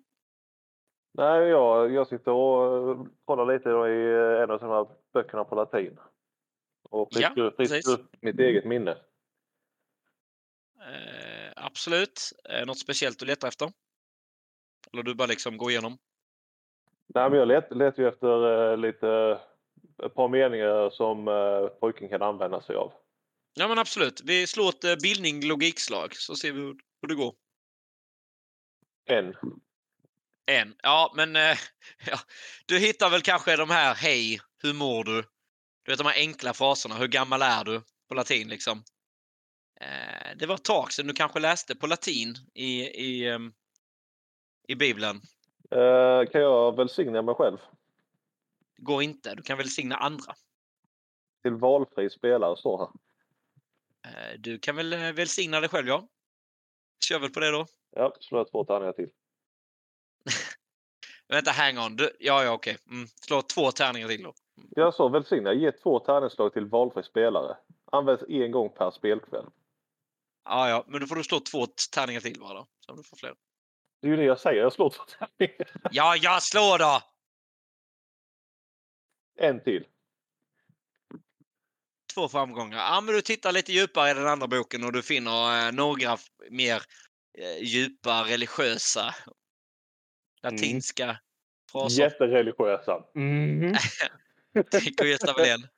Nej, 1.15 1.49
jag, 1.49 1.93
jag 1.93 2.07
sitter 2.07 2.31
och 2.31 2.91
eh, 2.91 3.07
kollar 3.25 3.47
lite 3.47 3.69
i 3.69 3.99
eh, 4.15 4.43
en 4.43 4.51
av 4.51 4.61
de 4.61 4.71
här 4.71 4.87
böckerna 5.13 5.45
på 5.45 5.55
latin. 5.55 5.99
Och 6.91 7.09
friskar 7.13 7.33
ja, 7.37 7.93
upp 7.95 8.09
mitt 8.21 8.39
eget 8.39 8.65
minne. 8.65 8.91
Eh, 10.81 11.53
absolut. 11.57 12.33
Eh, 12.51 12.67
något 12.67 12.79
speciellt 12.79 13.19
du 13.19 13.27
letar 13.27 13.49
efter? 13.49 13.73
Eller 14.93 15.03
du 15.03 15.15
bara 15.15 15.27
liksom 15.27 15.57
går 15.57 15.71
igenom? 15.71 15.99
Nej, 17.15 17.31
men 17.31 17.39
jag 17.39 17.49
letar, 17.49 17.77
letar 17.77 18.03
ju 18.03 18.09
efter 18.09 18.71
eh, 18.71 18.77
lite 18.77 19.41
ett 20.05 20.15
par 20.15 20.29
meningar 20.29 20.91
som 20.91 21.29
eh, 21.29 21.67
pojken 21.81 22.09
kan 22.09 22.23
använda 22.23 22.61
sig 22.61 22.77
av. 22.77 22.93
Ja, 23.55 23.69
men 23.69 23.79
absolut. 23.79 24.21
Vi 24.25 24.47
slår 24.47 24.69
ett 24.69 24.85
eh, 24.85 24.97
bildning 25.03 25.47
logikslag 25.47 26.17
så 26.17 26.37
ser 26.37 26.53
vi 26.53 26.61
hur, 26.61 26.77
hur 27.03 27.09
det 27.09 27.15
går. 27.15 27.35
En. 29.11 29.35
En. 30.47 30.75
Ja, 30.83 31.13
men 31.17 31.37
eh, 31.37 31.57
ja, 32.07 32.19
du 32.67 32.79
hittar 32.79 33.11
väl 33.11 33.23
kanske 33.23 33.57
de 33.57 33.71
här 33.71 33.95
hej, 33.95 34.41
hur 34.63 34.75
mår 34.75 35.05
du? 35.05 35.23
Du 35.85 35.93
vet 35.93 35.99
de 35.99 36.07
här 36.07 36.21
enkla 36.21 36.53
fraserna. 36.53 36.95
Hur 36.95 37.09
gammal 37.09 37.43
är 37.43 37.65
du? 37.65 37.83
På 38.09 38.15
latin 38.15 38.49
liksom. 38.49 38.83
Eh, 39.81 40.37
det 40.37 40.47
var 40.47 40.55
ett 40.55 40.65
tag 40.65 40.93
sedan 40.93 41.07
du 41.07 41.13
kanske 41.13 41.41
läste 41.41 41.75
på 41.75 41.87
latin 41.87 42.35
i, 42.55 42.81
i, 42.83 43.31
um, 43.31 43.53
i 44.69 44.75
Bibeln. 44.75 45.21
Eh, 45.71 46.31
kan 46.31 46.41
jag 46.41 46.77
välsigna 46.77 47.23
mig 47.23 47.35
själv? 47.35 47.59
Det 48.79 48.85
går 48.85 49.03
inte. 49.03 49.35
Du 49.35 49.43
kan 49.43 49.59
välsigna 49.59 49.97
andra. 49.97 50.35
Till 51.43 51.55
valfri 51.55 52.11
spelare 52.11 52.57
står 52.57 52.79
här. 52.79 52.89
Eh, 54.05 54.39
du 54.39 54.59
kan 54.59 54.77
väl 54.77 54.93
eh, 54.93 55.13
välsigna 55.13 55.61
dig 55.61 55.69
själv, 55.69 55.89
ja. 55.89 56.09
Kör 57.05 57.19
väl 57.19 57.31
på 57.31 57.41
det 57.41 57.51
då. 57.51 57.67
Ja, 57.91 58.17
slå 58.21 58.45
två 58.45 58.65
tärningar 58.65 58.93
till. 58.93 59.09
Vänta, 61.29 61.51
hang 61.51 61.79
on. 61.79 61.97
Du, 61.97 62.17
ja, 62.19 62.45
ja, 62.45 62.53
okej. 62.53 62.77
Mm. 62.91 63.07
Slå 63.07 63.43
två 63.43 63.71
tärningar 63.71 64.09
till 64.09 64.23
då. 64.23 64.35
Jag 64.71 64.95
sa 64.95 65.09
välsigna. 65.09 65.53
Ge 65.53 65.73
två 65.73 65.99
tärningsslag 65.99 66.53
till 66.53 66.67
valfri 66.67 67.03
spelare. 67.03 67.57
Används 67.93 68.25
en 68.29 68.51
gång 68.51 68.69
per 68.69 68.91
spelkväll. 68.91 69.47
Ja, 70.45 70.69
ja, 70.69 70.85
men 70.87 71.01
då 71.01 71.07
får 71.07 71.17
du 71.17 71.25
slå 71.25 71.41
två 71.41 71.67
tärningar 71.95 72.21
till 72.21 72.41
bara 72.41 72.55
då. 72.55 72.67
Så 72.81 72.95
du 72.95 73.03
får 73.03 73.17
fler. 73.17 73.35
Det 74.01 74.07
är 74.07 74.11
ju 74.11 74.17
det 74.17 74.25
jag 74.25 74.41
säger. 74.41 74.63
Jag 74.63 74.73
slår 74.73 74.91
två 74.91 75.03
tärningar. 75.19 75.91
Ja, 75.91 76.17
jag 76.17 76.43
slår 76.43 76.79
då! 76.79 77.01
En 79.39 79.61
till. 79.61 79.85
Två 82.15 82.29
framgångar. 82.29 82.79
Ja, 82.79 83.01
men 83.01 83.15
du 83.15 83.23
tittar 83.23 83.53
lite 83.53 83.73
djupare 83.73 84.11
i 84.11 84.15
den 84.15 84.27
andra 84.27 84.47
boken 84.47 84.85
och 84.85 84.93
du 84.93 85.03
finner 85.03 85.67
eh, 85.67 85.73
några 85.73 86.19
mer 86.51 86.83
eh, 87.39 87.63
djupa 87.63 88.25
religiösa 88.25 89.15
latinska 90.43 91.05
mm. 91.05 91.17
fraser. 91.73 92.03
Jättereligiösa. 92.03 93.05
Mm. 93.15 93.75
Tänker 94.71 95.05
Gösta 95.05 95.35
Welén. 95.37 95.69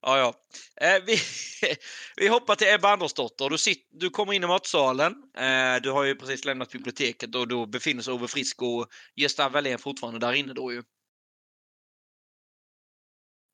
Ja, 0.00 0.18
ja. 0.18 0.34
Eh, 0.86 1.02
vi, 1.06 1.16
vi 2.16 2.28
hoppar 2.28 2.54
till 2.54 2.68
Ebba 2.68 2.92
Andersdotter. 2.92 3.50
Du, 3.50 3.58
sitter, 3.58 3.98
du 3.98 4.10
kommer 4.10 4.32
in 4.32 4.44
i 4.44 4.46
matsalen. 4.46 5.12
Eh, 5.36 5.82
du 5.82 5.90
har 5.90 6.04
ju 6.04 6.14
precis 6.14 6.44
lämnat 6.44 6.72
biblioteket 6.72 7.34
och 7.34 7.48
då 7.48 7.66
befinner 7.66 8.02
sig 8.02 8.14
Ove 8.14 8.28
Frisk 8.28 8.62
och 8.62 8.86
Gösta 9.14 9.48
Wallén 9.48 9.78
fortfarande 9.78 10.20
där 10.20 10.32
inne 10.32 10.52
då 10.52 10.72
ju. 10.72 10.82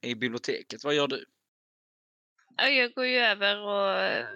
I 0.04 0.14
biblioteket. 0.14 0.84
Vad 0.84 0.94
gör 0.94 1.08
du? 1.08 1.24
Jag 2.56 2.94
går 2.94 3.06
ju 3.06 3.18
över 3.18 3.60
och 3.60 3.90
eh, 3.90 4.26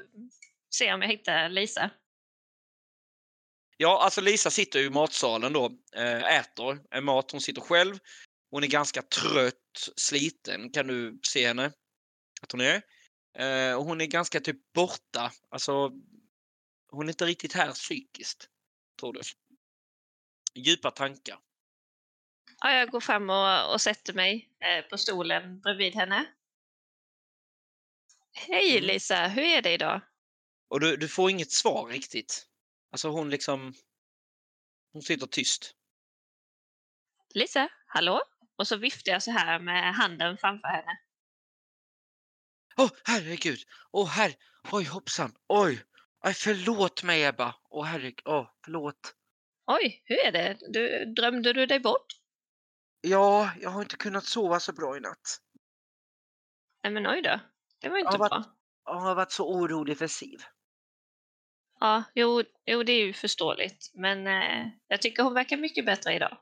ser 0.74 0.94
om 0.94 1.02
jag 1.02 1.08
hittar 1.08 1.48
Lisa. 1.48 1.90
Ja, 3.76 4.02
alltså 4.02 4.20
Lisa 4.20 4.50
sitter 4.50 4.80
ju 4.80 4.86
i 4.86 4.90
matsalen 4.90 5.52
då, 5.52 5.70
äh, 5.96 6.38
äter 6.38 6.80
en 6.90 7.04
mat. 7.04 7.30
Hon 7.30 7.40
sitter 7.40 7.60
själv 7.60 7.98
Hon 8.50 8.64
är 8.64 8.68
ganska 8.68 9.02
trött, 9.02 9.88
sliten 9.96 10.70
kan 10.70 10.86
du 10.86 11.20
se 11.22 11.46
henne. 11.46 11.72
Att 12.42 12.52
hon 12.52 12.60
är. 12.60 12.82
Eh, 13.38 13.82
hon 13.82 14.00
är 14.00 14.06
ganska 14.06 14.40
typ 14.40 14.72
borta. 14.72 15.32
Alltså, 15.48 15.92
hon 16.88 17.06
är 17.06 17.08
inte 17.08 17.26
riktigt 17.26 17.52
här 17.52 17.72
psykiskt. 17.72 18.48
Tror 19.00 19.12
du. 19.12 19.20
Djupa 20.54 20.90
tankar. 20.90 21.38
Ja, 22.60 22.72
jag 22.72 22.90
går 22.90 23.00
fram 23.00 23.30
och, 23.30 23.72
och 23.72 23.80
sätter 23.80 24.12
mig 24.12 24.50
eh, 24.60 24.84
på 24.84 24.98
stolen 24.98 25.60
bredvid 25.60 25.94
henne. 25.94 26.26
Hej 28.32 28.78
Mm. 28.78 28.84
Lisa, 28.84 29.26
hur 29.26 29.42
är 29.42 29.62
det 29.62 29.72
idag? 29.72 30.00
Och 30.68 30.80
du, 30.80 30.96
du 30.96 31.08
får 31.08 31.30
inget 31.30 31.52
svar 31.52 31.86
riktigt. 31.86 32.46
Alltså 32.90 33.08
hon 33.08 33.30
liksom... 33.30 33.74
Hon 34.92 35.02
sitter 35.02 35.26
tyst. 35.26 35.74
Lisa, 37.34 37.68
hallå? 37.86 38.22
Och 38.56 38.68
så 38.68 38.76
viftar 38.76 39.12
jag 39.12 39.22
så 39.22 39.30
här 39.30 39.60
med 39.60 39.94
handen 39.94 40.38
framför 40.38 40.68
henne. 40.68 40.98
Åh, 42.76 42.86
oh, 42.86 42.90
herregud! 43.04 43.58
Åh, 43.92 44.04
oh, 44.04 44.08
herre... 44.08 44.34
Oj, 44.72 44.84
hoppsan! 44.84 45.34
Oj! 45.48 45.84
Aj, 46.20 46.34
förlåt 46.34 47.02
mig, 47.02 47.24
Ebba! 47.24 47.54
Åh, 47.70 47.82
oh, 47.82 47.86
herregud! 47.86 48.22
Åh, 48.24 48.40
oh, 48.40 48.50
förlåt! 48.64 49.14
Oj, 49.66 50.02
hur 50.04 50.26
är 50.26 50.32
det? 50.32 50.56
Du, 50.68 51.04
drömde 51.04 51.52
du 51.52 51.66
dig 51.66 51.80
bort? 51.80 52.17
Ja, 53.00 53.50
jag 53.60 53.70
har 53.70 53.82
inte 53.82 53.96
kunnat 53.96 54.24
sova 54.24 54.60
så 54.60 54.72
bra 54.72 54.96
i 54.96 55.00
natt. 55.00 55.40
Nej 56.82 56.92
men 56.92 57.06
oj 57.06 57.22
då. 57.22 57.40
Det 57.80 57.88
var 57.88 57.98
inte 57.98 58.10
Ja, 58.12 58.18
vad- 58.18 58.30
bra. 58.30 58.44
Jag 58.84 58.94
har 58.94 59.14
varit 59.14 59.32
så 59.32 59.48
orolig 59.54 59.98
för 59.98 60.06
Siv. 60.06 60.38
Ja, 61.80 62.02
jo, 62.14 62.42
jo, 62.66 62.82
det 62.82 62.92
är 62.92 63.06
ju 63.06 63.12
förståeligt. 63.12 63.90
Men 63.94 64.26
eh, 64.26 64.66
jag 64.88 65.02
tycker 65.02 65.22
hon 65.22 65.34
verkar 65.34 65.56
mycket 65.56 65.86
bättre 65.86 66.14
idag. 66.14 66.38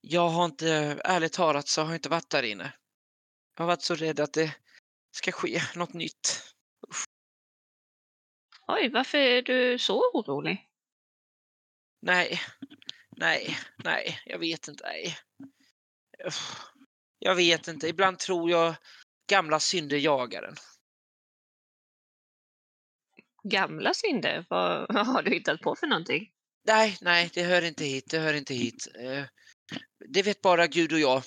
Jag 0.00 0.28
har 0.28 0.44
inte, 0.44 0.68
ärligt 1.04 1.32
talat, 1.32 1.68
så 1.68 1.80
har 1.82 1.88
jag 1.88 1.96
inte 1.96 2.08
varit 2.08 2.30
där 2.30 2.42
inne. 2.42 2.72
Jag 3.54 3.62
har 3.62 3.66
varit 3.66 3.82
så 3.82 3.94
rädd 3.94 4.20
att 4.20 4.32
det 4.32 4.56
ska 5.10 5.32
ske 5.32 5.60
något 5.76 5.92
nytt. 5.92 6.54
Oj, 8.66 8.88
varför 8.92 9.18
är 9.18 9.42
du 9.42 9.78
så 9.78 10.10
orolig? 10.14 10.68
Nej, 12.02 12.40
nej, 13.16 13.58
nej, 13.84 14.20
jag 14.26 14.38
vet 14.38 14.68
inte. 14.68 14.84
Nej. 14.84 15.16
Jag 17.18 17.34
vet 17.34 17.68
inte. 17.68 17.88
Ibland 17.88 18.18
tror 18.18 18.50
jag 18.50 18.74
gamla 19.30 19.60
synder 19.60 19.96
jagar 19.96 20.42
en. 20.42 20.56
Gamla 23.42 23.94
synder? 23.94 24.46
Vad, 24.50 24.86
vad 24.94 25.06
har 25.06 25.22
du 25.22 25.30
hittat 25.30 25.60
på 25.60 25.76
för 25.76 25.86
någonting? 25.86 26.32
Nej, 26.66 26.98
nej, 27.00 27.30
det 27.34 27.42
hör 27.42 27.62
inte 27.62 27.84
hit. 27.84 28.04
Det 28.10 28.18
hör 28.18 28.34
inte 28.34 28.54
hit. 28.54 28.88
Eh, 28.98 29.24
Det 30.08 30.22
vet 30.22 30.40
bara 30.40 30.66
Gud 30.66 30.92
och 30.92 31.00
jag. 31.00 31.22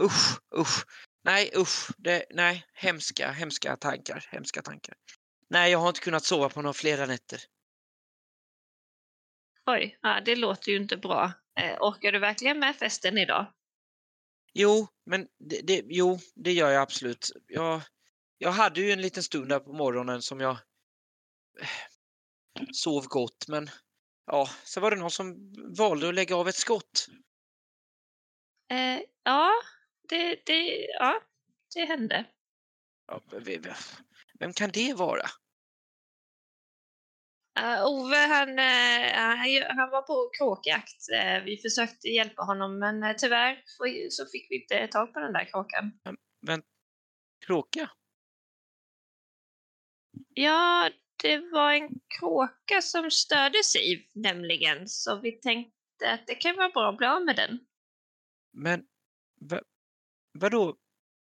Usch, 0.00 0.40
usch. 0.58 0.84
Nej, 1.24 1.50
usch. 1.56 1.90
Det, 1.98 2.24
nej, 2.30 2.66
hemska, 2.72 3.30
hemska 3.30 3.76
tankar. 3.76 4.26
Hemska 4.30 4.62
tankar. 4.62 4.94
Nej, 5.48 5.72
jag 5.72 5.78
har 5.78 5.88
inte 5.88 6.00
kunnat 6.00 6.24
sova 6.24 6.48
på 6.48 6.62
några 6.62 6.72
flera 6.72 7.06
nätter. 7.06 7.40
Oj, 9.66 9.98
ja, 10.02 10.20
det 10.24 10.36
låter 10.36 10.72
ju 10.72 10.76
inte 10.76 10.96
bra. 10.96 11.32
Eh, 11.60 11.76
orkar 11.80 12.12
du 12.12 12.18
verkligen 12.18 12.58
med 12.58 12.76
festen 12.76 13.18
idag? 13.18 13.46
Jo, 14.52 14.86
men 15.06 15.28
det, 15.38 15.60
det, 15.60 15.84
jo, 15.88 16.18
det 16.34 16.52
gör 16.52 16.70
jag 16.70 16.82
absolut. 16.82 17.30
Jag, 17.46 17.80
jag 18.38 18.52
hade 18.52 18.80
ju 18.80 18.90
en 18.90 19.02
liten 19.02 19.22
stund 19.22 19.48
där 19.48 19.60
på 19.60 19.72
morgonen 19.72 20.22
som 20.22 20.40
jag 20.40 20.56
eh, 21.60 21.68
sov 22.72 23.06
gott, 23.06 23.48
men 23.48 23.70
ja, 24.26 24.50
så 24.64 24.80
var 24.80 24.90
det 24.90 24.96
någon 24.96 25.10
som 25.10 25.52
valde 25.76 26.08
att 26.08 26.14
lägga 26.14 26.36
av 26.36 26.48
ett 26.48 26.56
skott. 26.56 27.06
Eh, 28.70 29.00
ja, 29.22 29.52
det, 30.08 30.42
det, 30.46 30.86
ja, 30.86 31.22
det 31.74 31.84
hände. 31.84 32.24
Ja, 33.06 33.22
vem 34.38 34.52
kan 34.52 34.70
det 34.70 34.94
vara? 34.94 35.26
Uh, 37.60 37.86
Ove 37.86 38.16
han, 38.16 38.58
eh, 38.58 39.66
han, 39.76 39.90
var 39.90 40.02
på 40.02 40.30
kråkjakt. 40.38 41.08
Eh, 41.12 41.44
vi 41.44 41.56
försökte 41.56 42.08
hjälpa 42.08 42.42
honom 42.42 42.78
men 42.78 43.16
tyvärr 43.18 43.62
så 44.10 44.26
fick 44.26 44.50
vi 44.50 44.62
inte 44.62 44.86
tag 44.86 45.14
på 45.14 45.20
den 45.20 45.32
där 45.32 45.44
kråkan. 45.44 45.92
Kråka? 47.46 47.90
Ja, 50.34 50.90
det 51.22 51.38
var 51.38 51.72
en 51.72 51.88
kråka 52.18 52.82
som 52.82 53.10
störde 53.10 53.64
Siv 53.64 53.98
nämligen 54.14 54.88
så 54.88 55.20
vi 55.20 55.32
tänkte 55.32 56.12
att 56.12 56.26
det 56.26 56.34
kan 56.34 56.56
vara 56.56 56.70
bra 56.70 56.88
att 56.88 56.96
bli 56.96 57.06
av 57.06 57.24
med 57.24 57.36
den. 57.36 57.58
Men 58.52 58.84
va, 59.40 59.60
vadå 60.32 60.76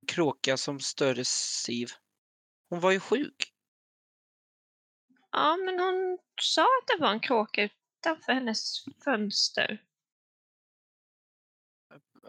kråka 0.08 0.58
som 0.58 0.80
störde 0.80 1.26
Siv? 1.26 1.88
Hon 2.69 2.80
var 2.80 2.91
ju 2.91 3.00
sjuk. 3.00 3.55
Ja, 5.36 5.58
men 5.58 5.80
hon 5.80 6.19
sa 6.41 6.62
att 6.62 6.88
det 6.88 7.02
var 7.02 7.12
en 7.12 7.19
kråka 7.19 7.62
utanför 7.63 8.34
hennes 8.34 8.86
fönster. 9.04 9.84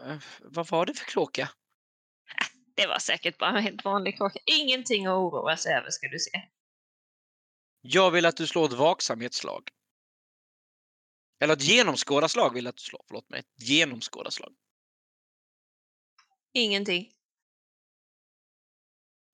Eh, 0.05 0.17
Vad 0.41 0.69
var 0.69 0.85
det 0.85 0.93
för 0.93 1.05
kråka? 1.05 1.49
Det 2.75 2.87
var 2.87 2.99
säkert 2.99 3.37
bara 3.37 3.57
en 3.57 3.63
helt 3.63 3.85
vanlig 3.85 4.17
kråka. 4.17 4.39
Ingenting 4.45 5.05
att 5.05 5.11
oroa 5.11 5.57
sig 5.57 5.73
över 5.73 5.89
ska 5.89 6.07
du 6.07 6.19
se. 6.19 6.49
Jag 7.81 8.11
vill 8.11 8.25
att 8.25 8.37
du 8.37 8.47
slår 8.47 8.65
ett 8.65 8.73
vaksamhetsslag. 8.73 9.69
Eller 11.39 11.53
ett 11.53 11.63
genomskådarslag 11.63 12.53
vill 12.53 12.65
jag 12.65 12.69
att 12.69 12.77
du 12.77 12.83
slår. 12.83 13.01
Förlåt 13.07 13.29
mig. 13.29 13.39
Ett 13.39 13.69
genomskådarslag. 13.69 14.55
Ingenting. 16.53 17.11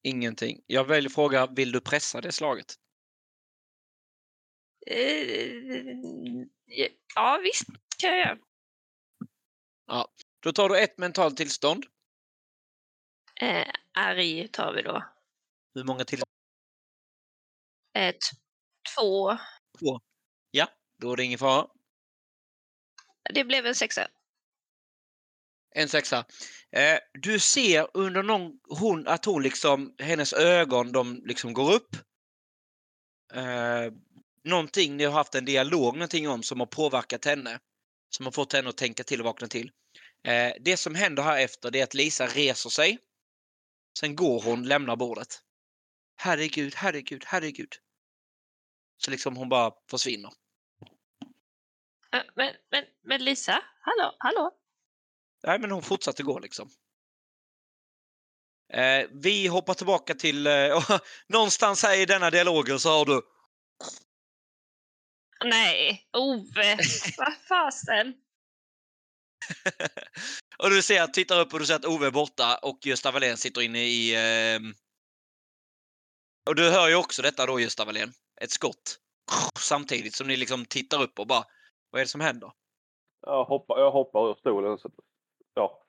Ingenting. 0.04 0.64
Jag 0.68 0.86
väljer 0.86 1.10
fråga, 1.10 1.48
vill 1.48 1.72
du 1.72 1.82
pressa 1.82 2.22
det 2.22 2.32
slaget? 2.32 2.80
Eh, 4.88 6.46
ja, 7.16 7.40
visst 7.44 7.68
kan 7.98 8.10
jag 8.10 8.20
göra. 8.20 8.38
Då 10.40 10.52
tar 10.52 10.70
du 10.70 10.80
ett 10.80 10.98
mentalt 10.98 11.38
tillstånd. 11.38 11.86
Eh, 13.42 13.68
arg 13.94 14.48
tar 14.48 14.74
vi 14.74 14.82
då. 14.82 15.04
Hur 15.74 15.84
många 15.84 16.06
till? 16.06 16.22
Eh, 17.98 18.12
t- 18.12 18.38
två. 18.96 19.38
Ja, 20.52 20.68
då 21.00 21.12
är 21.12 21.18
det 21.18 21.24
ingen 21.24 21.40
fara. 21.40 21.68
Det 23.34 23.44
blev 23.44 23.66
en 23.66 23.76
sexa. 23.76 24.08
En 25.76 25.90
sexa. 25.90 26.26
Eh, 26.72 27.00
du 27.14 27.40
ser 27.40 27.88
under 27.94 28.24
någon, 28.24 28.60
hon, 28.80 29.08
att 29.08 29.26
hon 29.26 29.44
liksom, 29.44 29.96
hennes 30.00 30.34
ögon 30.34 30.92
de 30.92 31.22
liksom 31.26 31.54
går 31.54 31.74
upp. 31.74 31.96
Eh, 33.34 33.94
någonting 34.44 34.98
ni 34.98 35.04
har 35.04 35.12
haft 35.12 35.36
en 35.36 35.46
dialog 35.46 35.96
någonting 35.96 36.30
om 36.30 36.44
som 36.44 36.60
har 36.60 36.68
påverkat 36.68 37.26
henne. 37.26 37.60
Som 38.10 38.26
har 38.26 38.32
fått 38.32 38.54
henne 38.54 38.70
att 38.70 38.78
tänka 38.78 39.04
till 39.04 39.20
och 39.20 39.26
vakna 39.26 39.48
till. 39.48 39.72
Eh, 40.28 40.54
det 40.60 40.78
som 40.78 40.96
händer 40.96 41.24
här 41.24 41.40
efter 41.40 41.72
det 41.72 41.80
är 41.80 41.84
att 41.84 41.94
Lisa 41.94 42.28
reser 42.28 42.70
sig. 42.70 43.00
Sen 44.00 44.16
går 44.16 44.42
hon, 44.42 44.68
lämnar 44.68 44.96
bordet. 44.96 45.42
Herregud, 46.16 46.76
herregud, 46.76 47.24
herregud. 47.26 47.74
Så 48.98 49.12
liksom 49.12 49.36
hon 49.36 49.50
bara 49.50 49.72
försvinner. 49.90 50.32
Eh, 52.14 52.22
men, 52.36 52.56
men, 52.72 52.86
men 53.04 53.24
Lisa, 53.24 53.64
hallå, 53.80 54.16
hallå? 54.20 54.52
Nej, 55.44 55.60
men 55.60 55.72
hon 55.72 55.82
fortsatte 55.82 56.24
gå 56.24 56.40
liksom. 56.40 56.70
Eh, 58.74 59.08
vi 59.12 59.48
hoppar 59.48 59.74
tillbaka 59.74 60.14
till... 60.14 60.48
Eh, 60.48 60.90
någonstans 61.28 61.84
här 61.84 61.98
i 61.98 62.06
denna 62.06 62.30
dialogen 62.30 62.80
så 62.80 62.90
har 62.90 63.06
du... 63.06 63.22
Nej, 65.44 66.10
Ove, 66.18 66.78
vad 67.18 67.34
fasen? 67.50 68.14
och 70.58 70.70
du 70.70 70.82
ser, 70.82 71.08
tittar 71.08 71.40
upp 71.40 71.54
och 71.54 71.60
du 71.60 71.66
ser 71.66 71.76
att 71.76 71.86
Ove 71.86 72.08
är 72.08 72.12
borta 72.12 72.58
och 72.62 72.86
Gösta 72.86 73.12
Wallén 73.12 73.38
sitter 73.38 73.62
inne 73.62 73.80
i... 73.84 74.16
ehm, 74.16 74.74
Och 76.50 76.56
du 76.56 76.70
hör 76.72 76.90
ju 76.90 76.96
också 76.96 77.22
detta 77.22 77.46
då, 77.46 77.60
Gösta 77.60 77.86
Wallén. 77.86 78.14
Ett 78.42 78.52
skott. 78.52 79.00
Samtidigt 79.60 80.16
som 80.16 80.28
ni 80.28 80.38
liksom 80.38 80.66
tittar 80.66 81.02
upp 81.02 81.20
och 81.20 81.28
bara... 81.28 81.44
Vad 81.90 82.00
är 82.00 82.06
det 82.06 82.10
som 82.10 82.22
händer? 82.22 82.52
Jag 83.22 83.46
hoppar, 83.46 83.80
jag 83.80 83.92
hoppar 83.92 84.30
ur 84.32 84.36
stolen. 84.36 84.78
Så, 84.78 84.92
ja. 85.54 85.80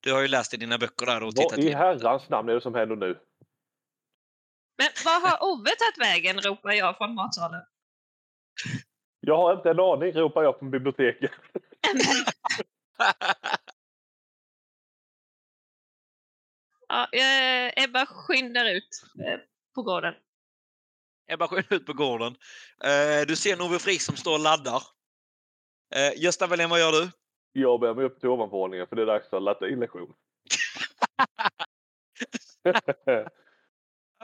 Du 0.00 0.12
har 0.12 0.20
ju 0.20 0.28
läst 0.28 0.54
i 0.54 0.56
dina 0.56 0.78
böcker 0.78 1.06
där 1.06 1.22
och 1.22 1.26
Vad 1.26 1.36
tittat 1.36 1.58
i 1.58 1.62
igenom. 1.62 1.78
herrans 1.80 2.28
namn 2.28 2.48
är 2.48 2.54
det 2.54 2.60
som 2.60 2.74
händer 2.74 2.96
nu? 2.96 3.18
Men 4.78 4.88
vad 5.04 5.22
har 5.22 5.42
Ove 5.42 5.70
tagit 5.70 5.98
vägen, 5.98 6.40
ropar 6.40 6.72
jag 6.72 6.96
från 6.96 7.14
matsalen. 7.14 7.62
Jag 9.20 9.36
har 9.36 9.56
inte 9.56 9.70
en 9.70 9.80
aning, 9.80 10.12
ropar 10.12 10.42
jag 10.42 10.58
från 10.58 10.70
biblioteket. 10.70 11.30
Ja, 16.90 17.08
eh, 17.12 17.84
Ebba 17.84 18.06
skyndar 18.06 18.66
ut 18.66 19.04
eh, 19.26 19.40
på 19.74 19.82
gården. 19.82 20.14
Ebba 21.26 21.48
skjuter 21.48 21.76
ut 21.76 21.86
på 21.86 21.92
gården. 21.92 22.36
Eh, 22.84 23.26
du 23.26 23.36
ser 23.36 23.62
Ove 23.62 23.78
Friis 23.78 24.04
som 24.04 24.16
står 24.16 24.32
och 24.32 24.40
laddar. 24.40 24.82
Eh, 25.94 26.22
Gösta 26.22 26.46
Wallén, 26.46 26.70
vad 26.70 26.80
gör 26.80 26.92
du? 26.92 27.10
Jag 27.52 27.80
bär 27.80 27.94
mig 27.94 28.04
upp 28.04 28.20
till 28.20 28.28
ovanvåningen 28.28 28.86
för 28.86 28.96
det 28.96 29.02
är 29.02 29.06
dags 29.06 29.30
för 29.30 29.40
latinlektion. 29.40 30.14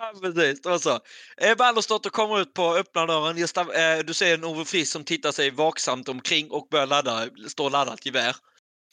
Ja, 0.05 0.21
precis. 0.21 0.63
Det 0.63 0.69
var 0.69 0.79
så. 0.79 1.01
Eh, 1.37 1.57
Ballersdotter 1.57 2.11
kommer 2.11 2.41
ut 2.41 2.55
på 2.55 2.75
öppna 2.75 3.07
dörren. 3.07 3.39
Just, 3.39 3.57
eh, 3.57 3.65
du 4.07 4.15
ser 4.15 4.35
en 4.35 4.45
Ove 4.45 4.65
Frisk 4.65 4.93
som 4.93 5.05
tittar 5.05 5.33
sig 5.33 5.51
vaksamt 5.51 6.09
omkring 6.09 6.51
och 6.51 6.69
börjar 6.71 6.87
ladda, 6.87 7.31
stå 7.49 7.69
laddat 7.69 8.07
gevär. 8.07 8.37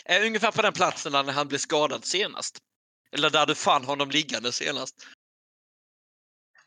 Eh, 0.06 0.26
ungefär 0.26 0.52
på 0.52 0.62
den 0.62 0.74
platsen 0.74 1.12
där 1.12 1.24
han 1.24 1.48
blev 1.48 1.58
skadad 1.58 2.06
senast. 2.06 2.58
Eller 3.12 3.30
där 3.30 3.46
du 3.46 3.56
fann 3.56 3.86
honom 3.86 4.10
liggande 4.10 4.52
senast. 4.52 5.08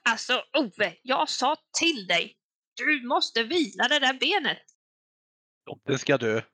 Alltså 0.02 0.44
Ove, 0.58 0.96
jag 1.02 1.28
sa 1.28 1.56
till 1.78 2.06
dig. 2.06 2.36
Du 2.76 3.06
måste 3.06 3.42
vila 3.42 3.88
det 3.88 3.98
där 3.98 4.14
benet. 4.14 4.62
Den 5.86 5.98
ska 5.98 6.18
dö. 6.18 6.42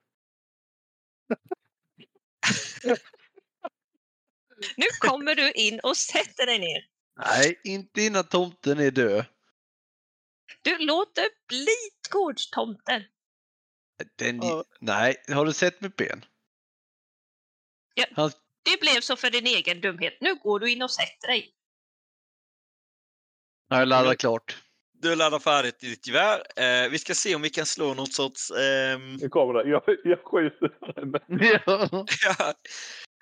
Nu 4.76 4.86
kommer 4.98 5.34
du 5.34 5.52
in 5.52 5.80
och 5.80 5.96
sätter 5.96 6.46
dig 6.46 6.58
ner. 6.58 6.99
Nej, 7.26 7.60
inte 7.64 8.02
innan 8.02 8.24
tomten 8.24 8.78
är 8.78 8.90
död. 8.90 9.24
Du 10.62 10.78
låter 10.78 11.24
bli 11.48 11.76
gårdstomten. 12.10 13.02
Den, 14.16 14.36
Ja. 14.42 14.64
Nej, 14.80 15.16
har 15.28 15.44
du 15.44 15.52
sett 15.52 15.80
mitt 15.80 15.96
ben? 15.96 16.24
Ja. 17.94 18.04
Han, 18.12 18.30
Det 18.62 18.80
blev 18.80 19.00
så 19.00 19.16
för 19.16 19.30
din 19.30 19.46
egen 19.46 19.80
dumhet. 19.80 20.16
Nu 20.20 20.34
går 20.34 20.60
du 20.60 20.70
in 20.72 20.82
och 20.82 20.90
sätter 20.90 21.28
dig. 21.28 21.54
jag 23.68 23.88
laddat 23.88 24.18
klart. 24.18 24.62
Du 24.92 25.16
laddar 25.16 25.38
färdigt 25.38 25.80
ditt 25.80 26.06
gevär. 26.06 26.42
Eh, 26.56 26.90
vi 26.90 26.98
ska 26.98 27.14
se 27.14 27.34
om 27.34 27.42
vi 27.42 27.50
kan 27.50 27.66
slå 27.66 27.94
något 27.94 28.12
sorts... 28.12 28.50
ehm, 28.50 29.14
Nu 29.14 29.28
kommer 29.28 29.54
det. 29.54 29.70
Jag, 29.70 29.82
jag 30.04 30.18
skjuter. 30.24 30.70
Ja. 32.38 32.54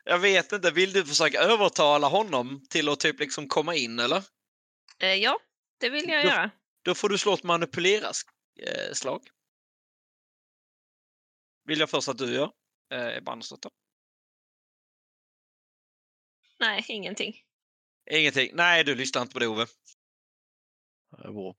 Ja, 0.08 0.12
jag 0.14 0.18
vet 0.18 0.52
inte, 0.52 0.70
vill 0.70 0.92
du 0.92 1.04
försöka 1.04 1.38
övertala 1.40 2.06
honom 2.08 2.66
till 2.70 2.88
att 2.88 3.00
typ 3.00 3.20
liksom 3.20 3.48
komma 3.48 3.74
in 3.74 3.98
eller? 3.98 4.22
Eh, 4.98 5.14
ja, 5.14 5.38
det 5.80 5.90
vill 5.90 6.08
jag 6.08 6.24
Då- 6.24 6.28
göra. 6.28 6.50
Då 6.82 6.94
får 6.94 7.08
du 7.08 7.18
slå 7.18 7.34
ett 7.34 7.42
manipulera-slag. 7.42 9.28
Vill 11.64 11.80
jag 11.80 11.90
först 11.90 12.08
att 12.08 12.18
du 12.18 12.34
gör, 12.34 12.52
eh. 12.92 13.22
Nej, 16.60 16.84
ingenting. 16.88 17.42
Ingenting. 18.10 18.50
Nej, 18.54 18.84
du 18.84 18.94
lyssnar 18.94 19.22
inte 19.22 19.32
på 19.32 19.38
det 19.38 19.46
Ove. 19.46 19.66
Det 21.10 21.24
är 21.28 21.32
bra. 21.32 21.54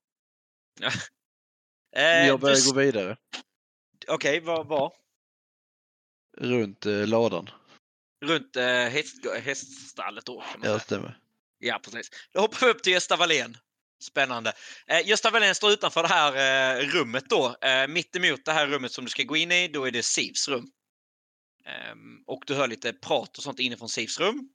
Eh, 1.95 2.27
Jag 2.27 2.39
börjar 2.39 2.55
du- 2.55 2.71
gå 2.71 2.79
vidare. 2.79 3.17
Okej, 4.07 4.39
vad 4.39 4.67
var? 4.67 4.93
Runt 6.37 6.85
eh, 6.85 7.07
ladan. 7.07 7.49
Runt 8.25 8.55
eh, 8.55 8.63
häst, 8.65 9.25
häststallet 9.43 10.25
då. 10.25 10.41
Kan 10.41 10.59
man 10.59 10.69
Ja, 10.69 10.79
stämmer. 10.79 11.17
Ja, 11.59 11.79
precis. 11.83 12.09
Då 12.33 12.39
hoppar 12.39 12.65
vi 12.65 12.71
upp 12.71 12.83
till 12.83 12.93
Gösta 12.93 13.15
Wallén. 13.15 13.57
Spännande. 14.03 14.53
Eh, 14.87 15.07
Gösta 15.07 15.29
Wallén 15.29 15.55
står 15.55 15.71
utanför 15.71 16.03
det 16.03 16.09
här 16.09 16.79
eh, 16.79 16.87
rummet 16.87 17.29
då. 17.29 17.55
Eh, 17.61 17.87
mitt 17.87 18.15
emot 18.15 18.45
det 18.45 18.51
här 18.51 18.67
rummet 18.67 18.91
som 18.91 19.05
du 19.05 19.09
ska 19.09 19.23
gå 19.23 19.37
in 19.37 19.51
i, 19.51 19.67
då 19.67 19.85
är 19.85 19.91
det 19.91 20.03
Sivs 20.03 20.47
rum. 20.47 20.67
Ehm, 21.65 22.23
och 22.27 22.43
du 22.47 22.55
hör 22.55 22.67
lite 22.67 22.93
prat 22.93 23.37
och 23.37 23.43
sånt 23.43 23.59
inifrån 23.59 23.89
Sivs 23.89 24.19
rum. 24.19 24.49